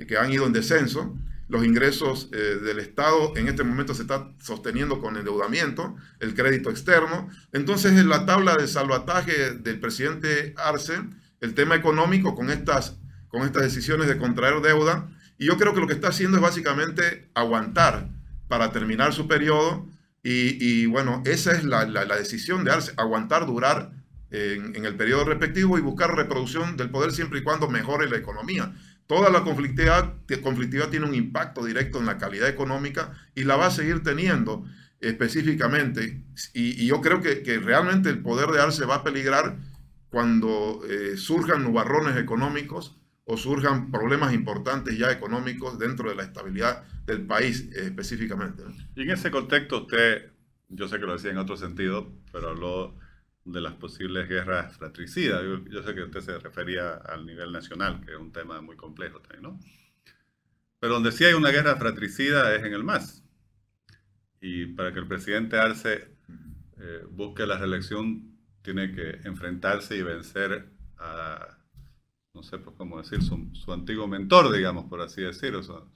que 0.09 0.17
han 0.17 0.33
ido 0.33 0.47
en 0.47 0.55
descenso. 0.55 1.15
Los 1.47 1.63
ingresos 1.63 2.31
eh, 2.33 2.37
del 2.37 2.79
Estado 2.79 3.37
en 3.37 3.49
este 3.49 3.65
momento 3.65 3.95
se 3.95 4.01
está 4.01 4.33
sosteniendo 4.41 4.99
con 5.03 5.19
endeudamiento, 5.19 5.95
el 6.21 6.33
crédito 6.33 6.71
externo. 6.71 7.29
Entonces, 7.53 7.93
en 7.99 8.09
la 8.09 8.25
tabla 8.25 8.57
de 8.57 8.67
salvataje 8.67 9.51
del 9.51 9.79
presidente 9.79 10.55
Arce, 10.57 10.95
el 11.43 11.53
tema 11.53 11.75
económico 11.75 12.35
con 12.35 12.49
estas, 12.49 12.97
con 13.29 13.43
estas 13.43 13.65
decisiones 13.65 14.09
de 14.09 14.17
contraer 14.17 14.63
deuda, 14.63 15.07
y 15.37 15.49
yo 15.49 15.59
creo 15.59 15.75
que 15.75 15.81
lo 15.81 15.87
que 15.87 15.93
está 15.93 16.09
haciendo 16.09 16.39
es 16.39 16.43
básicamente 16.43 17.29
aguantar 17.35 18.09
para 18.49 18.73
terminar 18.73 19.13
su 19.13 19.29
periodo. 19.29 19.87
Y, 20.23 20.87
bueno, 20.87 21.23
esa 21.27 21.53
es 21.53 21.63
la, 21.63 21.85
decisión 22.17 22.65
de 22.65 22.73
Arce, 22.73 22.95
aguantar, 22.97 23.45
durar 23.45 23.93
en, 24.31 24.77
en, 24.77 24.85
el 24.85 24.97
periodo 24.97 25.25
respectivo 25.25 25.79
y 25.79 25.81
buscar 25.81 26.15
reproducción 26.15 26.77
del 26.77 26.91
poder 26.91 27.13
siempre 27.13 27.41
y 27.41 27.43
cuando 27.43 27.69
mejore 27.69 28.09
la 28.09 28.17
economía. 28.17 28.75
Toda 29.07 29.31
la 29.31 29.45
conflictividad, 29.45 30.15
conflictividad 30.43 30.89
tiene 30.89 31.07
un 31.07 31.15
impacto 31.15 31.65
directo 31.65 32.01
en 32.01 32.07
la 32.07 32.19
calidad 32.19 32.49
económica 32.49 33.13
y 33.35 33.45
la 33.45 33.57
va 33.57 33.67
a 33.67 33.71
seguir 33.71 34.03
teniendo 34.03 34.65
específicamente. 35.01 36.25
Y, 36.55 36.87
yo 36.87 37.01
creo 37.01 37.21
que, 37.21 37.61
realmente 37.61 38.09
el 38.11 38.21
poder 38.21 38.51
de 38.51 38.61
Arce 38.61 38.85
va 38.85 38.97
a 38.97 39.05
peligrar 39.05 39.59
cuando 40.11 40.83
eh, 40.89 41.17
surjan 41.17 41.63
nubarrones 41.63 42.17
económicos 42.17 42.97
o 43.25 43.37
surjan 43.37 43.91
problemas 43.91 44.33
importantes 44.33 44.97
ya 44.99 45.11
económicos 45.11 45.79
dentro 45.79 46.09
de 46.09 46.17
la 46.17 46.23
estabilidad 46.23 46.85
del 47.07 47.27
país 47.27 47.69
eh, 47.77 47.87
específicamente. 47.87 48.65
Y 48.97 49.03
en 49.03 49.11
ese 49.11 49.31
contexto 49.31 49.83
usted, 49.83 50.33
yo 50.69 50.89
sé 50.89 50.99
que 50.99 51.07
lo 51.07 51.13
decía 51.13 51.31
en 51.31 51.39
otro 51.39 51.57
sentido, 51.57 52.13
pero 52.33 52.51
habló 52.51 52.95
de 53.47 53.61
las 53.61 53.75
posibles 53.75 54.29
guerras 54.29 54.77
fratricidas. 54.77 55.43
Yo, 55.71 55.83
sé 55.83 55.95
que 55.95 56.03
usted 56.03 56.21
se 56.21 56.39
refería 56.39 56.95
al 56.95 57.25
nivel 57.25 57.53
nacional, 57.53 58.05
que 58.05 58.13
es 58.13 58.19
un 58.19 58.33
tema 58.33 58.61
muy 58.61 58.77
complejo 58.77 59.21
también, 59.21 59.43
¿no? 59.43 59.61
Pero 60.81 60.95
donde 60.95 61.13
sí 61.13 61.25
hay 61.25 61.35
una 61.35 61.51
guerra 61.51 61.77
fratricida 61.77 62.55
es 62.55 62.65
en 62.65 62.75
el 62.75 62.85
MAS. 62.85 63.23
Y 64.41 64.67
para 64.67 64.93
que 64.93 64.99
el 64.99 65.07
presidente 65.07 65.59
Arce 65.59 66.17
eh, 66.79 67.05
busque 67.09 67.47
la 67.47 67.57
reelección, 67.57 68.37
tiene 68.63 68.93
que 68.93 69.21
enfrentarse 69.25 69.97
y 69.97 70.03
vencer 70.03 70.69
a, 70.99 71.57
no 72.35 72.43
sé 72.43 72.59
pues, 72.59 72.75
cómo 72.77 73.01
decir, 73.01 73.23
su, 73.23 73.73
antiguo 73.73 74.09
mentor, 74.09 74.53
digamos, 74.53 74.87
por 74.87 75.01
así 75.01 75.23
decirlo. 75.23 75.93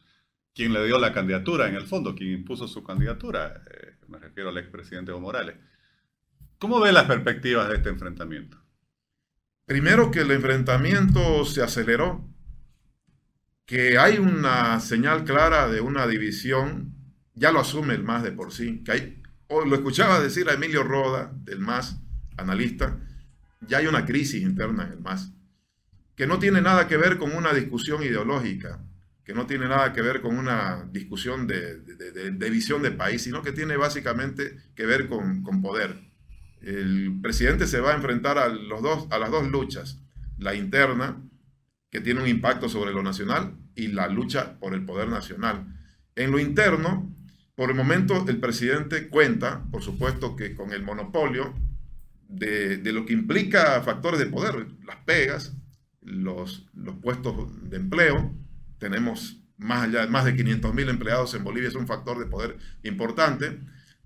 quien 0.54 0.72
le 0.72 0.86
dio 0.86 0.98
la 0.98 1.12
candidatura, 1.12 1.68
en 1.68 1.74
el 1.74 1.86
fondo, 1.86 2.14
quien 2.14 2.30
impuso 2.30 2.68
su 2.68 2.84
candidatura. 2.84 3.62
Eh, 3.70 3.96
me 4.06 4.18
refiero 4.18 4.50
al 4.50 4.58
expresidente 4.58 5.10
Evo 5.10 5.20
Morales. 5.20 5.56
¿Cómo 6.60 6.78
ve 6.78 6.92
las 6.92 7.04
perspectivas 7.04 7.70
de 7.70 7.76
este 7.76 7.88
enfrentamiento? 7.88 8.58
Primero 9.64 10.10
que 10.10 10.20
el 10.20 10.30
enfrentamiento 10.30 11.46
se 11.46 11.62
aceleró, 11.62 12.28
que 13.64 13.96
hay 13.96 14.18
una 14.18 14.78
señal 14.80 15.24
clara 15.24 15.68
de 15.68 15.80
una 15.80 16.06
división, 16.06 16.94
ya 17.34 17.50
lo 17.50 17.60
asume 17.60 17.94
el 17.94 18.04
MAS 18.04 18.24
de 18.24 18.32
por 18.32 18.52
sí, 18.52 18.84
que 18.84 18.92
hay, 18.92 19.22
o 19.46 19.64
lo 19.64 19.74
escuchaba 19.74 20.20
decir 20.20 20.50
a 20.50 20.52
Emilio 20.52 20.82
Roda, 20.82 21.32
del 21.34 21.60
MAS, 21.60 21.98
analista, 22.36 23.00
ya 23.62 23.78
hay 23.78 23.86
una 23.86 24.04
crisis 24.04 24.42
interna 24.42 24.84
en 24.84 24.92
el 24.92 25.00
MAS, 25.00 25.32
que 26.14 26.26
no 26.26 26.38
tiene 26.38 26.60
nada 26.60 26.86
que 26.86 26.98
ver 26.98 27.16
con 27.16 27.34
una 27.34 27.54
discusión 27.54 28.02
ideológica, 28.02 28.84
que 29.24 29.32
no 29.32 29.46
tiene 29.46 29.66
nada 29.66 29.94
que 29.94 30.02
ver 30.02 30.20
con 30.20 30.36
una 30.36 30.86
discusión 30.92 31.46
de, 31.46 31.80
visión 32.50 32.82
de 32.82 32.90
país, 32.90 33.22
sino 33.22 33.40
que 33.40 33.52
tiene 33.52 33.78
básicamente 33.78 34.58
que 34.74 34.84
ver 34.84 35.08
con 35.08 35.62
poder 35.62 36.09
el 36.62 37.18
presidente 37.22 37.66
se 37.66 37.80
va 37.80 37.92
a 37.92 37.96
enfrentar 37.96 38.38
a, 38.38 38.48
los 38.48 38.82
dos, 38.82 39.06
a 39.10 39.18
las 39.18 39.30
dos 39.30 39.48
luchas, 39.48 40.00
la 40.38 40.54
interna, 40.54 41.22
que 41.90 42.00
tiene 42.00 42.20
un 42.20 42.28
impacto 42.28 42.68
sobre 42.68 42.92
lo 42.92 43.02
nacional, 43.02 43.56
y 43.74 43.88
la 43.88 44.08
lucha 44.08 44.58
por 44.58 44.74
el 44.74 44.84
poder 44.84 45.08
nacional. 45.08 45.66
En 46.16 46.30
lo 46.30 46.38
interno, 46.38 47.14
por 47.54 47.70
el 47.70 47.76
momento 47.76 48.24
el 48.28 48.38
presidente 48.38 49.08
cuenta, 49.08 49.64
por 49.70 49.82
supuesto, 49.82 50.36
que 50.36 50.54
con 50.54 50.72
el 50.72 50.82
monopolio 50.82 51.54
de, 52.28 52.80
lo 52.92 53.06
que 53.06 53.12
implica 53.12 53.80
factores 53.82 54.20
de 54.20 54.26
poder, 54.26 54.66
las 54.84 54.96
pegas, 55.04 55.56
los, 56.02 56.66
los 56.74 56.96
puestos 56.96 57.70
de 57.70 57.76
empleo, 57.76 58.34
tenemos 58.78 59.42
más, 59.56 59.84
allá, 59.84 60.06
más 60.06 60.24
de 60.24 60.36
500 60.36 60.74
mil 60.74 60.88
empleados 60.88 61.34
en 61.34 61.44
Bolivia, 61.44 61.68
es 61.68 61.74
un 61.74 61.86
factor 61.86 62.18
de 62.18 62.26
poder 62.26 62.56
importante 62.82 63.60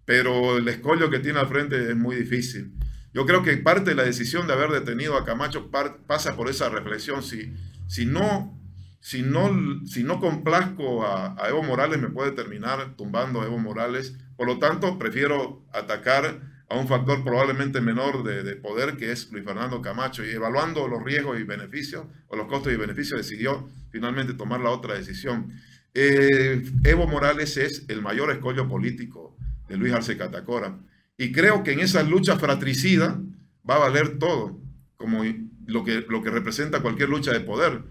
pero 0.05 0.59
el 0.59 0.69
escollo 0.69 1.11
que 1.11 1.19
tiene 1.19 1.39
al 1.39 1.49
frente 1.49 1.91
es 1.91 1.97
muy 1.97 2.17
difícil. 2.17 2.75
Yo 3.13 3.25
creo 3.27 3.43
que 3.43 3.57
parte 3.57 3.91
de 3.91 3.97
la 3.97 4.03
decisión 4.03 4.47
de 4.47 4.55
haber 4.55 4.71
detenido 4.71 5.17
a 5.17 5.25
Camacho 5.25 5.71
pasa 5.71 6.37
por 6.37 6.51
esa 6.51 6.69
reflexión. 6.69 7.23
Si, 7.23 7.55
si, 7.87 8.07
no, 8.07 8.61
si, 9.01 9.23
no, 9.23 9.51
si 9.87 10.03
no 10.03 10.19
complazco 10.19 11.07
a, 11.07 11.37
Evo 11.49 11.63
Morales, 11.63 12.01
me 12.01 12.09
puede 12.09 12.33
terminar 12.33 12.97
tumbando 12.97 13.41
a 13.41 13.47
Evo 13.47 13.59
Morales. 13.59 14.17
Por 14.37 14.49
lo 14.49 14.59
tanto, 14.59 14.99
prefiero 14.99 15.65
atacar 15.73 16.41
a 16.69 16.77
un 16.77 16.89
factor 16.89 17.23
probablemente 17.23 17.81
menor 17.81 18.25
de, 18.25 18.57
poder, 18.57 18.97
que 18.97 19.13
es 19.13 19.31
Luis 19.31 19.45
Fernando 19.45 19.81
Camacho. 19.81 20.25
Y 20.25 20.31
evaluando 20.31 20.89
los 20.89 21.05
riesgos 21.05 21.39
y 21.39 21.45
beneficios, 21.45 22.07
o 22.27 22.37
los 22.37 22.49
costos 22.49 22.73
y 22.73 22.77
beneficios, 22.77 23.21
decidió 23.21 23.69
finalmente 23.91 24.35
tomar 24.35 24.61
la 24.61 24.71
otra 24.71 24.95
decisión. 24.95 25.53
Eh, 25.95 26.65
Evo 26.83 27.07
Morales 27.07 27.57
es 27.57 27.85
el 27.87 28.03
mayor 28.03 28.33
escollo 28.33 28.69
político 28.69 29.34
de 29.69 29.77
Luis 29.77 29.93
Arce 29.93 30.17
Catacora. 30.17 30.79
Y 31.17 31.33
creo 31.33 31.63
que 31.63 31.73
en 31.73 31.81
esa 31.81 32.03
lucha 32.03 32.39
fratricida 32.39 33.21
va 33.69 33.77
a 33.77 33.79
valer 33.79 34.19
todo, 34.19 34.61
como 34.97 35.23
lo 35.67 35.85
que, 35.85 36.05
lo 36.09 36.23
que 36.23 36.31
representa 36.31 36.81
cualquier 36.81 37.09
lucha 37.09 37.33
de 37.33 37.41
poder. 37.41 37.83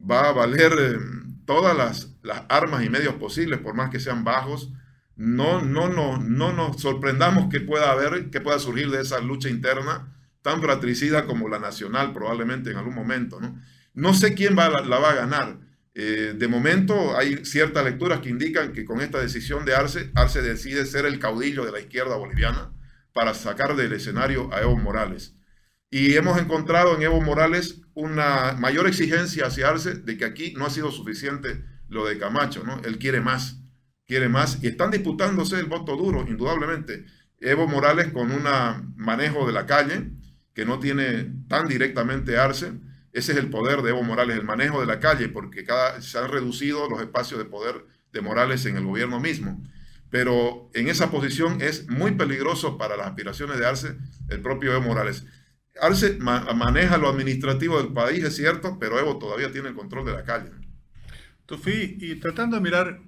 Va 0.00 0.28
a 0.28 0.32
valer 0.32 0.72
eh, 0.78 0.98
todas 1.44 1.76
las, 1.76 2.14
las, 2.22 2.42
armas 2.48 2.84
y 2.84 2.90
medios 2.90 3.14
posibles, 3.14 3.58
por 3.60 3.74
más 3.74 3.90
que 3.90 4.00
sean 4.00 4.24
bajos. 4.24 4.72
No, 5.16 5.60
no, 5.60 5.88
no, 5.88 6.18
no 6.18 6.52
nos 6.52 6.80
sorprendamos 6.80 7.50
que 7.50 7.60
pueda 7.60 7.90
haber, 7.90 8.30
que 8.30 8.40
pueda 8.40 8.58
surgir 8.58 8.90
de 8.90 9.02
esa 9.02 9.20
lucha 9.20 9.50
interna 9.50 10.16
tan 10.42 10.62
fratricida 10.62 11.26
como 11.26 11.48
la 11.48 11.58
nacional 11.58 12.14
probablemente 12.14 12.70
en 12.70 12.78
algún 12.78 12.94
momento. 12.94 13.40
No, 13.40 13.60
no 13.92 14.14
sé 14.14 14.34
quién 14.34 14.56
va, 14.58 14.70
la 14.80 14.98
va 14.98 15.10
a 15.10 15.14
ganar 15.14 15.69
eh, 15.94 16.34
de 16.36 16.48
momento 16.48 17.16
hay 17.16 17.44
ciertas 17.44 17.84
lecturas 17.84 18.20
que 18.20 18.28
indican 18.28 18.72
que 18.72 18.84
con 18.84 19.00
esta 19.00 19.20
decisión 19.20 19.64
de 19.64 19.74
Arce, 19.74 20.10
Arce 20.14 20.40
decide 20.40 20.86
ser 20.86 21.04
el 21.04 21.18
caudillo 21.18 21.64
de 21.64 21.72
la 21.72 21.80
izquierda 21.80 22.16
boliviana 22.16 22.72
para 23.12 23.34
sacar 23.34 23.74
del 23.74 23.92
escenario 23.92 24.52
a 24.54 24.60
Evo 24.60 24.76
Morales. 24.76 25.34
Y 25.90 26.14
hemos 26.14 26.38
encontrado 26.38 26.94
en 26.94 27.02
Evo 27.02 27.20
Morales 27.20 27.80
una 27.94 28.52
mayor 28.52 28.86
exigencia 28.86 29.46
hacia 29.46 29.68
Arce 29.68 29.94
de 29.94 30.16
que 30.16 30.24
aquí 30.24 30.54
no 30.56 30.66
ha 30.66 30.70
sido 30.70 30.92
suficiente 30.92 31.64
lo 31.88 32.06
de 32.06 32.18
Camacho, 32.18 32.62
¿no? 32.64 32.80
Él 32.84 32.98
quiere 32.98 33.20
más, 33.20 33.60
quiere 34.06 34.28
más 34.28 34.62
y 34.62 34.68
están 34.68 34.92
disputándose 34.92 35.58
el 35.58 35.66
voto 35.66 35.96
duro, 35.96 36.24
indudablemente. 36.28 37.06
Evo 37.40 37.66
Morales 37.66 38.12
con 38.12 38.30
un 38.30 38.44
manejo 38.96 39.46
de 39.46 39.52
la 39.52 39.66
calle 39.66 40.12
que 40.54 40.64
no 40.64 40.78
tiene 40.78 41.32
tan 41.48 41.66
directamente 41.66 42.38
Arce, 42.38 42.74
ese 43.12 43.32
es 43.32 43.38
el 43.38 43.50
poder 43.50 43.82
de 43.82 43.90
Evo 43.90 44.02
Morales, 44.02 44.36
el 44.36 44.44
manejo 44.44 44.80
de 44.80 44.86
la 44.86 45.00
calle, 45.00 45.28
porque 45.28 45.64
cada, 45.64 46.00
se 46.00 46.18
han 46.18 46.28
reducido 46.30 46.88
los 46.88 47.00
espacios 47.00 47.38
de 47.38 47.44
poder 47.44 47.84
de 48.12 48.20
Morales 48.20 48.64
en 48.66 48.76
el 48.76 48.84
gobierno 48.84 49.20
mismo. 49.20 49.62
pero 50.10 50.68
en 50.74 50.88
esa 50.88 51.10
posición 51.10 51.60
es 51.60 51.88
muy 51.88 52.12
peligroso 52.12 52.76
para 52.76 52.96
las 52.96 53.06
aspiraciones 53.08 53.58
de 53.58 53.66
Arce 53.66 53.96
el 54.28 54.40
propio 54.42 54.72
Evo 54.72 54.82
Morales. 54.82 55.24
Arce 55.80 56.18
maneja 56.18 56.98
lo 56.98 57.08
administrativo 57.08 57.80
del 57.80 57.92
país, 57.92 58.24
es 58.24 58.36
cierto, 58.36 58.76
pero 58.80 58.98
Evo 58.98 59.18
todavía 59.18 59.52
tiene 59.52 59.68
el 59.68 59.74
control 59.74 60.04
de 60.06 60.12
la 60.12 60.24
calle. 60.24 60.50
Tufi, 61.46 61.96
y 62.00 62.16
tratando 62.16 62.56
de 62.56 62.62
mirar, 62.62 63.00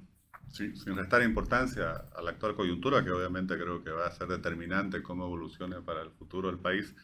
sin 0.51 0.97
restar 0.97 1.23
importancia 1.23 1.91
a 2.15 2.23
la 2.23 2.31
actual 2.31 2.55
coyuntura, 2.55 3.05
que 3.05 3.11
obviamente 3.11 3.57
creo 3.57 3.83
que 3.83 3.91
va 3.91 4.07
a 4.07 4.12
ser 4.12 4.29
determinante 4.29 5.03
cómo 5.03 5.25
evolucione 5.25 5.81
para 5.81 6.03
el 6.03 6.11
futuro 6.11 6.49
del 6.49 6.59
país, 6.59 6.95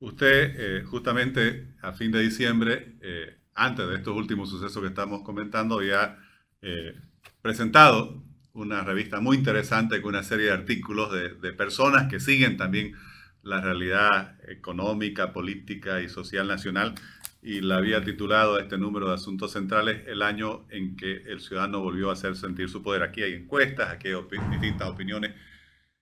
usted 0.00 0.54
eh, 0.56 0.84
justamente 0.84 1.74
a 1.82 1.92
fin 1.92 2.12
de 2.12 2.20
diciembre, 2.20 2.96
eh, 3.00 3.36
antes 3.54 3.88
de 3.88 3.96
estos 3.96 4.16
últimos 4.16 4.50
sucesos 4.50 4.80
que 4.80 4.88
estamos 4.88 5.22
comentando, 5.22 5.76
había 5.76 6.18
eh, 6.62 6.94
presentado 7.42 8.22
una 8.52 8.82
revista 8.82 9.20
muy 9.20 9.36
interesante 9.36 10.00
con 10.00 10.10
una 10.10 10.22
serie 10.22 10.46
de 10.46 10.52
artículos 10.52 11.12
de, 11.12 11.52
personas 11.52 12.08
que 12.08 12.20
siguen 12.20 12.56
también 12.56 12.94
la 13.42 13.60
realidad 13.60 14.36
económica, 14.48 15.32
política 15.32 16.00
y 16.00 16.08
social 16.08 16.48
nacional 16.48 16.94
y 17.40 17.60
la 17.60 17.76
había 17.76 18.02
titulado 18.02 18.58
este 18.58 18.76
número 18.78 19.08
de 19.08 19.14
asuntos 19.14 19.52
centrales 19.52 20.06
el 20.08 20.22
año 20.22 20.66
en 20.70 20.96
que 20.96 21.22
el 21.26 21.40
ciudadano 21.40 21.80
volvió 21.80 22.10
a 22.10 22.14
hacer 22.14 22.34
sentir 22.34 22.68
su 22.68 22.82
poder. 22.82 23.04
Aquí 23.04 23.22
hay 23.22 23.34
encuestas, 23.34 23.90
aquí 23.90 24.08
hay 24.08 24.14
distintas 24.50 24.88
opiniones. 24.88 25.34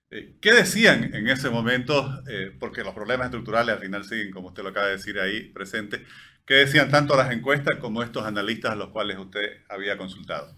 Eh, 0.09 0.37
¿Qué 0.39 0.53
decían 0.53 1.13
en 1.13 1.27
ese 1.27 1.49
momento? 1.49 2.21
Eh, 2.27 2.55
porque 2.57 2.83
los 2.83 2.93
problemas 2.93 3.25
estructurales 3.25 3.75
al 3.75 3.81
final 3.81 4.05
siguen, 4.05 4.31
como 4.31 4.47
usted 4.49 4.63
lo 4.63 4.69
acaba 4.69 4.87
de 4.87 4.93
decir 4.93 5.19
ahí, 5.19 5.49
presentes. 5.49 6.01
¿Qué 6.45 6.55
decían 6.55 6.89
tanto 6.89 7.17
las 7.17 7.31
encuestas 7.31 7.77
como 7.77 8.01
estos 8.01 8.25
analistas 8.25 8.71
a 8.71 8.75
los 8.75 8.89
cuales 8.89 9.17
usted 9.17 9.63
había 9.69 9.97
consultado? 9.97 10.55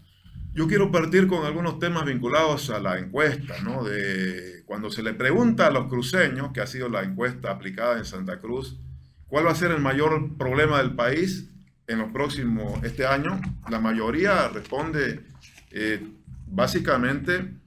Yo 0.54 0.68
quiero 0.68 0.92
partir 0.92 1.28
con 1.28 1.46
algunos 1.46 1.80
temas 1.80 2.06
vinculados 2.06 2.70
a 2.70 2.80
la 2.80 3.00
encuesta, 3.00 3.60
¿no? 3.64 3.84
De 3.84 4.64
cuando 4.66 4.92
se 4.92 5.02
le 5.02 5.14
pregunta 5.14 5.68
a 5.68 5.72
los 5.72 5.88
cruceños, 5.88 6.52
que 6.54 6.62
ha 6.62 6.68
sido 6.68 6.90
la 6.90 7.02
encuesta 7.02 7.52
aplicada 7.52 7.98
en 7.98 8.06
Santa 8.06 8.40
Cruz, 8.40 8.80
cuál 9.28 9.48
va 9.48 9.52
a 9.52 9.56
ser 9.56 9.72
el 9.72 9.80
mayor 9.80 10.38
problema 10.38 10.80
del 10.80 10.96
país 10.96 11.50
en 11.88 12.00
los 12.00 12.12
próximos, 12.12 12.84
este 12.84 13.08
año, 13.08 13.40
la 13.70 13.80
mayoría 13.80 14.48
responde 14.50 15.22
eh, 15.72 16.06
básicamente 16.46 17.59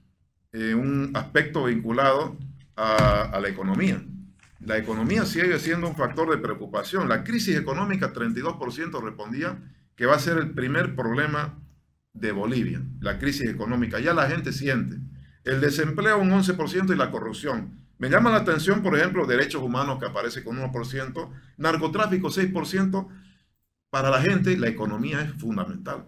eh, 0.53 0.75
un 0.75 1.11
aspecto 1.15 1.65
vinculado 1.65 2.37
a, 2.77 3.39
la 3.41 3.49
economía. 3.49 4.03
La 4.61 4.77
economía 4.77 5.25
sigue 5.25 5.59
siendo 5.59 5.89
un 5.89 5.97
factor 5.97 6.31
de 6.31 6.39
preocupación. 6.39 7.09
La 7.09 7.25
crisis 7.25 7.57
económica, 7.57 8.13
32% 8.13 9.03
respondía 9.03 9.59
que 9.97 10.07
va 10.07 10.17
a 10.17 10.21
ser 10.21 10.39
el 10.39 10.51
primer 10.51 10.95
problema 10.95 11.59
de 12.13 12.33
Bolivia, 12.33 12.83
la 13.01 13.19
crisis 13.19 13.49
económica. 13.49 13.99
Ya 13.99 14.15
la 14.15 14.29
gente 14.29 14.53
siente. 14.53 14.99
El 15.45 15.61
desempleo 15.61 16.19
un 16.19 16.31
11% 16.31 16.93
y 16.93 16.97
la 16.97 17.11
corrupción. 17.11 17.83
Me 17.99 18.11
llama 18.11 18.31
la 18.31 18.39
atención, 18.39 18.83
por 18.83 18.97
ejemplo, 18.97 19.27
derechos 19.27 19.63
humanos 19.63 19.99
que 19.99 20.07
aparece 20.07 20.45
con 20.45 20.59
1%, 20.59 21.31
narcotráfico 21.57 22.29
6%. 22.29 23.09
Para 23.91 24.11
la 24.11 24.21
gente 24.21 24.57
la 24.57 24.69
economía 24.69 25.23
es 25.23 25.33
fundamental. 25.33 26.07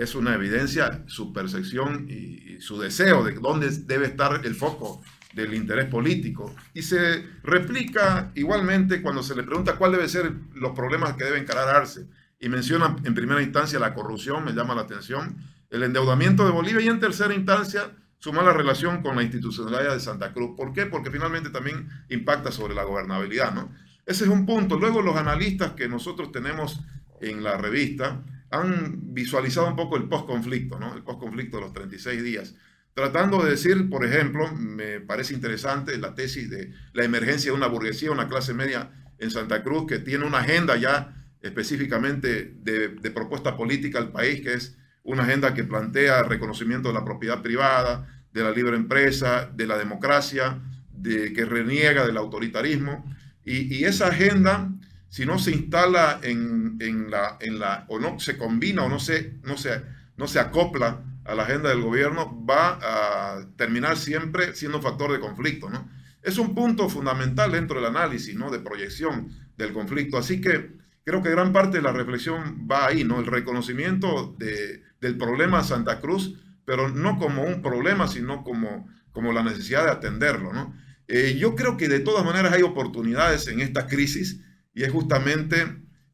Es 0.00 0.14
una 0.14 0.34
evidencia 0.34 1.04
su 1.08 1.30
percepción 1.30 2.06
y, 2.08 2.58
su 2.62 2.80
deseo 2.80 3.22
de 3.22 3.32
dónde 3.34 3.68
debe 3.84 4.06
estar 4.06 4.40
el 4.46 4.54
foco 4.54 5.02
del 5.34 5.52
interés 5.52 5.90
político. 5.90 6.56
Y 6.72 6.80
se 6.80 7.22
replica 7.42 8.32
igualmente 8.34 9.02
cuando 9.02 9.22
se 9.22 9.36
le 9.36 9.42
pregunta 9.42 9.76
cuál 9.76 9.92
debe 9.92 10.08
ser 10.08 10.32
los 10.54 10.72
problemas 10.72 11.16
que 11.16 11.24
debe 11.24 11.38
encararse 11.38 12.06
y 12.38 12.48
menciona 12.48 12.96
en 13.04 13.14
primera 13.14 13.42
instancia 13.42 13.78
la 13.78 13.92
corrupción, 13.92 14.42
me 14.42 14.52
llama 14.52 14.74
la 14.74 14.82
atención, 14.82 15.36
el 15.68 15.82
endeudamiento 15.82 16.46
de 16.46 16.50
Bolivia 16.50 16.80
y 16.80 16.88
en 16.88 16.98
tercera 16.98 17.34
instancia 17.34 17.90
su 18.18 18.32
mala 18.32 18.54
relación 18.54 19.02
con 19.02 19.16
la 19.16 19.22
institucionalidad 19.22 19.92
de 19.92 20.00
Santa 20.00 20.32
Cruz. 20.32 20.56
¿Por 20.56 20.72
qué? 20.72 20.86
Porque 20.86 21.10
finalmente 21.10 21.50
también 21.50 21.90
impacta 22.08 22.50
sobre 22.50 22.74
la 22.74 22.84
gobernabilidad, 22.84 23.52
¿no? 23.52 23.70
Ese 24.06 24.24
es 24.24 24.30
un 24.30 24.46
punto. 24.46 24.78
Luego 24.78 25.02
los 25.02 25.16
analistas 25.16 25.72
que 25.72 25.88
nosotros 25.88 26.32
tenemos 26.32 26.80
en 27.20 27.42
la 27.42 27.58
revista 27.58 28.22
han 28.50 29.14
visualizado 29.14 29.68
un 29.68 29.76
poco 29.76 29.96
el 29.96 30.08
post-conflicto, 30.08 30.78
¿no? 30.78 30.94
El 30.94 31.02
post-conflicto 31.02 31.56
de 31.58 31.62
los 31.62 31.72
36 31.72 32.22
días. 32.22 32.54
Tratando 32.94 33.42
de 33.42 33.50
decir, 33.50 33.88
por 33.88 34.04
ejemplo, 34.04 34.52
me 34.52 35.00
parece 35.00 35.34
interesante 35.34 35.96
la 35.98 36.14
tesis 36.14 36.50
de 36.50 36.72
la 36.92 37.04
emergencia 37.04 37.52
de 37.52 37.56
una 37.56 37.68
burguesía, 37.68 38.10
una 38.10 38.28
clase 38.28 38.52
media 38.52 38.90
en 39.18 39.30
Santa 39.30 39.62
Cruz 39.62 39.86
que 39.86 39.98
tiene 39.98 40.24
una 40.24 40.38
agenda 40.38 40.76
ya 40.76 41.14
específicamente 41.40 42.54
de, 42.62 43.10
propuesta 43.10 43.56
política 43.56 43.98
al 43.98 44.10
país, 44.10 44.40
que 44.40 44.54
es 44.54 44.76
una 45.04 45.22
agenda 45.22 45.54
que 45.54 45.64
plantea 45.64 46.22
reconocimiento 46.24 46.88
de 46.88 46.94
la 46.94 47.04
propiedad 47.04 47.42
privada, 47.42 48.06
de 48.32 48.42
la 48.42 48.50
libre 48.50 48.76
empresa, 48.76 49.50
de 49.54 49.66
la 49.66 49.78
democracia, 49.78 50.60
de, 50.92 51.32
que 51.32 51.44
reniega 51.44 52.06
del 52.06 52.16
autoritarismo. 52.16 53.04
Y, 53.44 53.84
esa 53.84 54.08
agenda, 54.08 54.70
si 55.10 55.26
no 55.26 55.38
se 55.38 55.50
instala 55.50 56.20
en, 56.22 56.78
la, 57.10 57.36
en 57.40 57.58
la, 57.58 57.84
o 57.88 57.98
no 57.98 58.18
se 58.20 58.38
combina 58.38 58.84
o 58.84 58.88
no 58.88 59.00
se, 59.00 59.38
no, 59.42 59.58
se, 59.58 59.82
no 60.16 60.28
se 60.28 60.38
acopla 60.38 61.04
a 61.24 61.34
la 61.34 61.42
agenda 61.42 61.68
del 61.68 61.82
gobierno, 61.82 62.44
va 62.48 62.78
a 62.80 63.44
terminar 63.56 63.96
siempre 63.96 64.54
siendo 64.54 64.78
un 64.78 64.84
factor 64.84 65.12
de 65.12 65.18
conflicto. 65.18 65.68
¿no? 65.68 65.90
Es 66.22 66.38
un 66.38 66.54
punto 66.54 66.88
fundamental 66.88 67.50
dentro 67.50 67.76
del 67.76 67.90
análisis 67.90 68.36
¿no? 68.36 68.50
de 68.52 68.60
proyección 68.60 69.30
del 69.58 69.72
conflicto. 69.72 70.16
Así 70.16 70.40
que 70.40 70.78
creo 71.04 71.22
que 71.22 71.30
gran 71.30 71.52
parte 71.52 71.78
de 71.78 71.82
la 71.82 71.92
reflexión 71.92 72.68
va 72.70 72.86
ahí, 72.86 73.02
¿no? 73.02 73.18
El 73.18 73.26
reconocimiento 73.26 74.36
de, 74.38 74.82
del 75.00 75.18
problema 75.18 75.64
Santa 75.64 76.00
Cruz, 76.00 76.36
pero 76.64 76.88
no 76.88 77.18
como 77.18 77.42
un 77.42 77.62
problema, 77.62 78.06
sino 78.06 78.44
como, 78.44 78.88
como 79.10 79.32
la 79.32 79.42
necesidad 79.42 79.84
de 79.84 79.90
atenderlo, 79.90 80.52
¿no? 80.52 80.74
Eh, 81.08 81.36
yo 81.36 81.56
creo 81.56 81.76
que 81.76 81.88
de 81.88 81.98
todas 81.98 82.24
maneras 82.24 82.52
hay 82.52 82.62
oportunidades 82.62 83.48
en 83.48 83.60
esta 83.60 83.88
crisis 83.88 84.40
y 84.74 84.84
es 84.84 84.92
justamente 84.92 85.66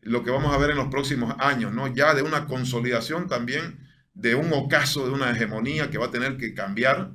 lo 0.02 0.22
que 0.22 0.30
vamos 0.30 0.54
a 0.54 0.58
ver 0.58 0.70
en 0.70 0.76
los 0.76 0.88
próximos 0.88 1.34
años, 1.38 1.72
¿no? 1.72 1.92
Ya 1.92 2.14
de 2.14 2.22
una 2.22 2.46
consolidación 2.46 3.28
también 3.28 3.78
de 4.14 4.34
un 4.34 4.52
ocaso, 4.52 5.06
de 5.06 5.12
una 5.12 5.30
hegemonía 5.30 5.90
que 5.90 5.98
va 5.98 6.06
a 6.06 6.10
tener 6.10 6.36
que 6.36 6.54
cambiar, 6.54 7.10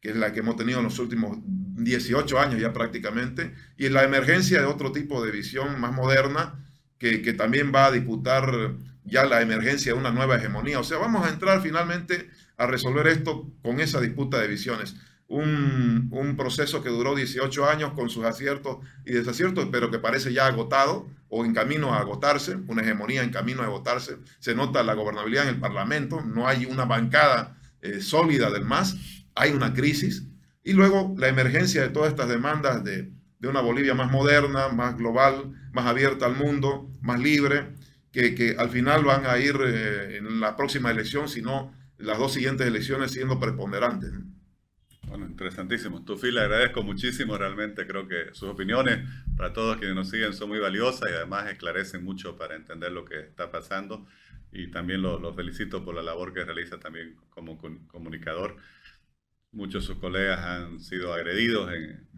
que 0.00 0.10
es 0.10 0.16
la 0.16 0.32
que 0.32 0.40
hemos 0.40 0.56
tenido 0.56 0.78
en 0.78 0.84
los 0.84 0.98
últimos 0.98 1.38
18 1.42 2.38
años 2.38 2.60
ya 2.60 2.72
prácticamente, 2.72 3.54
y 3.76 3.88
la 3.88 4.04
emergencia 4.04 4.60
de 4.60 4.66
otro 4.66 4.92
tipo 4.92 5.24
de 5.24 5.32
visión 5.32 5.80
más 5.80 5.92
moderna, 5.92 6.60
que, 6.98 7.34
también 7.34 7.72
va 7.74 7.86
a 7.86 7.90
disputar 7.90 8.76
ya 9.04 9.24
la 9.24 9.42
emergencia 9.42 9.92
de 9.92 9.98
una 9.98 10.10
nueva 10.10 10.36
hegemonía. 10.36 10.80
O 10.80 10.84
sea, 10.84 10.98
vamos 10.98 11.26
a 11.26 11.30
entrar 11.30 11.60
finalmente 11.60 12.30
a 12.56 12.66
resolver 12.66 13.06
esto 13.08 13.50
con 13.62 13.80
esa 13.80 14.00
disputa 14.00 14.38
de 14.38 14.48
visiones. 14.48 14.96
Un, 15.26 16.34
proceso 16.36 16.82
que 16.82 16.88
duró 16.90 17.14
18 17.14 17.68
años 17.68 17.92
con 17.92 18.10
sus 18.10 18.24
aciertos 18.24 18.78
y 19.04 19.12
desaciertos, 19.12 19.68
pero 19.70 19.90
que 19.90 19.98
parece 19.98 20.32
ya 20.32 20.46
agotado 20.46 21.08
o 21.28 21.44
en 21.44 21.54
camino 21.54 21.94
a 21.94 22.00
agotarse, 22.00 22.56
una 22.66 22.82
hegemonía 22.82 23.22
en 23.22 23.30
camino 23.30 23.62
a 23.62 23.66
agotarse. 23.66 24.18
Se 24.38 24.54
nota 24.54 24.82
la 24.82 24.94
gobernabilidad 24.94 25.48
en 25.48 25.54
el 25.54 25.60
Parlamento, 25.60 26.20
no 26.22 26.46
hay 26.46 26.66
una 26.66 26.84
bancada 26.84 27.56
eh, 27.82 28.00
sólida 28.00 28.50
del 28.50 28.64
MAS, 28.64 28.96
hay 29.34 29.52
una 29.52 29.72
crisis. 29.72 30.24
Y 30.62 30.72
luego 30.72 31.14
la 31.18 31.28
emergencia 31.28 31.82
de 31.82 31.90
todas 31.90 32.10
estas 32.10 32.28
demandas 32.28 32.82
de, 32.82 33.12
una 33.42 33.60
Bolivia 33.60 33.94
más 33.94 34.10
moderna, 34.10 34.68
más 34.68 34.96
global, 34.96 35.52
más 35.72 35.84
abierta 35.86 36.24
al 36.24 36.34
mundo, 36.34 36.90
más 37.02 37.20
libre, 37.20 37.74
que, 38.10 38.56
al 38.58 38.70
final 38.70 39.04
van 39.04 39.26
a 39.26 39.36
ir 39.36 39.56
eh, 39.62 40.16
en 40.16 40.40
la 40.40 40.56
próxima 40.56 40.90
elección, 40.90 41.28
sino 41.28 41.74
las 41.98 42.18
dos 42.18 42.32
siguientes 42.32 42.66
elecciones 42.66 43.12
siendo 43.12 43.38
preponderantes. 43.38 44.12
Bueno, 45.14 45.28
interesantísimo. 45.28 46.04
Tufi, 46.04 46.32
le 46.32 46.40
agradezco 46.40 46.82
muchísimo, 46.82 47.38
realmente 47.38 47.86
creo 47.86 48.08
que 48.08 48.30
sus 48.32 48.48
opiniones 48.48 48.98
para 49.36 49.52
todos 49.52 49.76
quienes 49.76 49.94
nos 49.94 50.10
siguen 50.10 50.32
son 50.32 50.48
muy 50.48 50.58
valiosas 50.58 51.08
y 51.08 51.14
además 51.14 51.48
esclarecen 51.48 52.02
mucho 52.02 52.36
para 52.36 52.56
entender 52.56 52.90
lo 52.90 53.04
que 53.04 53.20
está 53.20 53.48
pasando 53.48 54.04
y 54.50 54.72
también 54.72 55.02
lo, 55.02 55.20
lo 55.20 55.32
felicito 55.32 55.84
por 55.84 55.94
la 55.94 56.02
labor 56.02 56.34
que 56.34 56.44
realiza 56.44 56.80
también 56.80 57.14
como 57.30 57.56
comunicador. 57.86 58.56
Muchos 59.52 59.84
de 59.84 59.86
sus 59.86 59.98
colegas 59.98 60.40
han 60.40 60.80
sido 60.80 61.14
agredidos 61.14 61.72
en, 61.72 62.08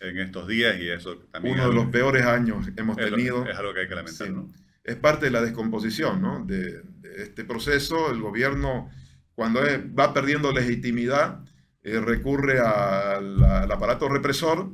en 0.00 0.18
estos 0.18 0.46
días 0.46 0.78
y 0.78 0.90
eso 0.90 1.16
también... 1.32 1.56
Uno 1.56 1.70
de 1.70 1.74
los 1.74 1.86
peores 1.86 2.24
años 2.24 2.68
hemos 2.76 2.96
tenido. 2.96 3.44
Es 3.48 3.58
algo 3.58 3.74
que 3.74 3.80
hay 3.80 3.88
que 3.88 3.96
lamentar, 3.96 4.30
¿no? 4.30 4.48
Es 4.84 4.94
parte 4.94 5.24
de 5.24 5.32
la 5.32 5.42
descomposición 5.42 6.22
¿no? 6.22 6.44
de, 6.44 6.84
este 7.16 7.44
proceso. 7.44 8.12
El 8.12 8.20
gobierno, 8.20 8.92
cuando 9.34 9.60
va 9.98 10.14
perdiendo 10.14 10.52
legitimidad, 10.52 11.40
eh, 11.88 12.00
recurre 12.00 12.60
al, 12.60 13.42
aparato 13.70 14.08
represor. 14.08 14.70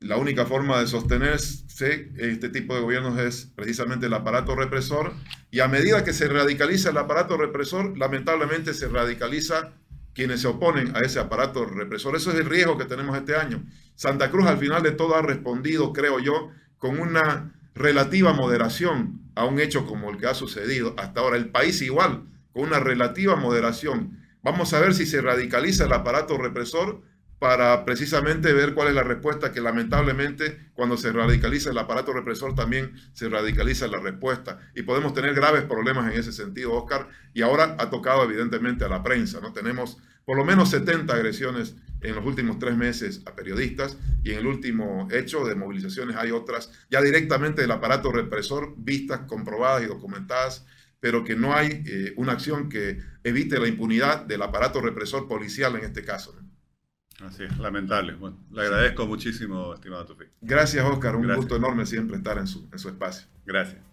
La 0.00 0.16
única 0.16 0.46
forma 0.46 0.80
de 0.80 0.86
sostenerse 0.86 2.10
este 2.16 2.48
tipo 2.48 2.74
de 2.74 2.80
gobiernos 2.80 3.18
es 3.18 3.52
precisamente 3.54 4.06
el 4.06 4.14
aparato 4.14 4.56
represor. 4.56 5.12
Y 5.50 5.60
a 5.60 5.68
medida 5.68 6.04
que 6.04 6.14
se 6.14 6.28
radicaliza 6.28 6.90
el 6.90 6.96
aparato 6.96 7.36
represor, 7.36 7.98
lamentablemente 7.98 8.72
se 8.72 8.88
radicaliza 8.88 9.74
quienes 10.14 10.40
se 10.40 10.48
oponen 10.48 10.96
a 10.96 11.00
ese 11.00 11.20
aparato 11.20 11.66
represor. 11.66 12.16
Eso 12.16 12.30
es 12.30 12.38
el 12.38 12.46
riesgo 12.46 12.78
que 12.78 12.86
tenemos 12.86 13.16
este 13.16 13.36
año. 13.36 13.62
Santa 13.94 14.30
Cruz 14.30 14.46
al 14.46 14.58
final 14.58 14.82
de 14.82 14.92
todo 14.92 15.16
ha 15.16 15.22
respondido, 15.22 15.92
creo 15.92 16.18
yo, 16.18 16.50
con 16.78 16.98
una 16.98 17.52
relativa 17.74 18.32
moderación 18.32 19.20
a 19.34 19.44
un 19.44 19.60
hecho 19.60 19.86
como 19.86 20.10
el 20.10 20.16
que 20.16 20.26
ha 20.26 20.34
sucedido 20.34 20.94
hasta 20.98 21.20
ahora. 21.20 21.36
El 21.36 21.50
país 21.50 21.82
igual, 21.82 22.24
con 22.52 22.64
una 22.64 22.80
relativa 22.80 23.36
moderación 23.36 24.19
Vamos 24.42 24.72
a 24.72 24.80
ver 24.80 24.94
si 24.94 25.06
se 25.06 25.20
radicaliza 25.20 25.84
el 25.84 25.92
aparato 25.92 26.38
represor 26.38 27.02
para 27.40 27.86
precisamente 27.86 28.52
ver 28.52 28.74
cuál 28.74 28.88
es 28.88 28.94
la 28.94 29.02
respuesta 29.02 29.50
que 29.50 29.62
lamentablemente 29.62 30.70
cuando 30.74 30.98
se 30.98 31.10
radicaliza 31.10 31.70
el 31.70 31.78
aparato 31.78 32.12
represor 32.12 32.54
también 32.54 32.92
se 33.14 33.30
radicaliza 33.30 33.86
la 33.86 33.98
respuesta 33.98 34.60
y 34.74 34.82
podemos 34.82 35.14
tener 35.14 35.34
graves 35.34 35.62
problemas 35.64 36.12
en 36.12 36.20
ese 36.20 36.32
sentido, 36.32 36.74
Oscar, 36.74 37.08
y 37.32 37.40
ahora 37.40 37.76
ha 37.78 37.88
tocado 37.88 38.24
evidentemente 38.24 38.84
a 38.84 38.88
la 38.88 39.02
prensa, 39.02 39.40
¿no? 39.40 39.54
Tenemos 39.54 39.96
por 40.26 40.36
lo 40.36 40.44
menos 40.44 40.68
70 40.70 41.12
agresiones 41.12 41.76
en 42.02 42.14
los 42.14 42.24
últimos 42.24 42.58
tres 42.58 42.76
meses 42.76 43.22
a 43.26 43.34
periodistas 43.34 43.96
y 44.22 44.32
en 44.32 44.38
el 44.38 44.46
último 44.46 45.08
hecho 45.10 45.44
de 45.44 45.54
movilizaciones 45.54 46.16
hay 46.16 46.30
otras 46.30 46.70
ya 46.90 47.00
directamente 47.00 47.62
del 47.62 47.70
aparato 47.70 48.12
represor 48.12 48.74
vistas, 48.76 49.20
comprobadas 49.26 49.82
y 49.82 49.86
documentadas, 49.86 50.66
pero 51.00 51.24
que 51.24 51.34
no 51.34 51.54
hay 51.54 51.82
eh, 51.86 52.12
una 52.16 52.32
acción 52.32 52.68
que 52.68 53.00
evite 53.24 53.58
la 53.58 53.66
impunidad 53.68 54.24
del 54.26 54.42
aparato 54.42 54.80
represor 54.80 55.26
policial 55.26 55.74
en 55.76 55.84
este 55.84 56.04
caso. 56.04 56.34
¿no? 56.38 57.26
Así 57.26 57.44
es, 57.44 57.58
lamentable. 57.58 58.14
Bueno, 58.14 58.38
le 58.50 58.62
agradezco 58.62 59.06
muchísimo, 59.06 59.74
estimado 59.74 60.06
Tufi. 60.06 60.24
Gracias, 60.40 60.84
Oscar. 60.84 61.16
Un 61.16 61.34
gusto 61.34 61.56
enorme 61.56 61.84
siempre 61.86 62.16
estar 62.16 62.38
en 62.38 62.46
su, 62.46 62.68
en 62.72 62.78
su 62.78 62.88
espacio. 62.88 63.26
Gracias. 63.44 63.89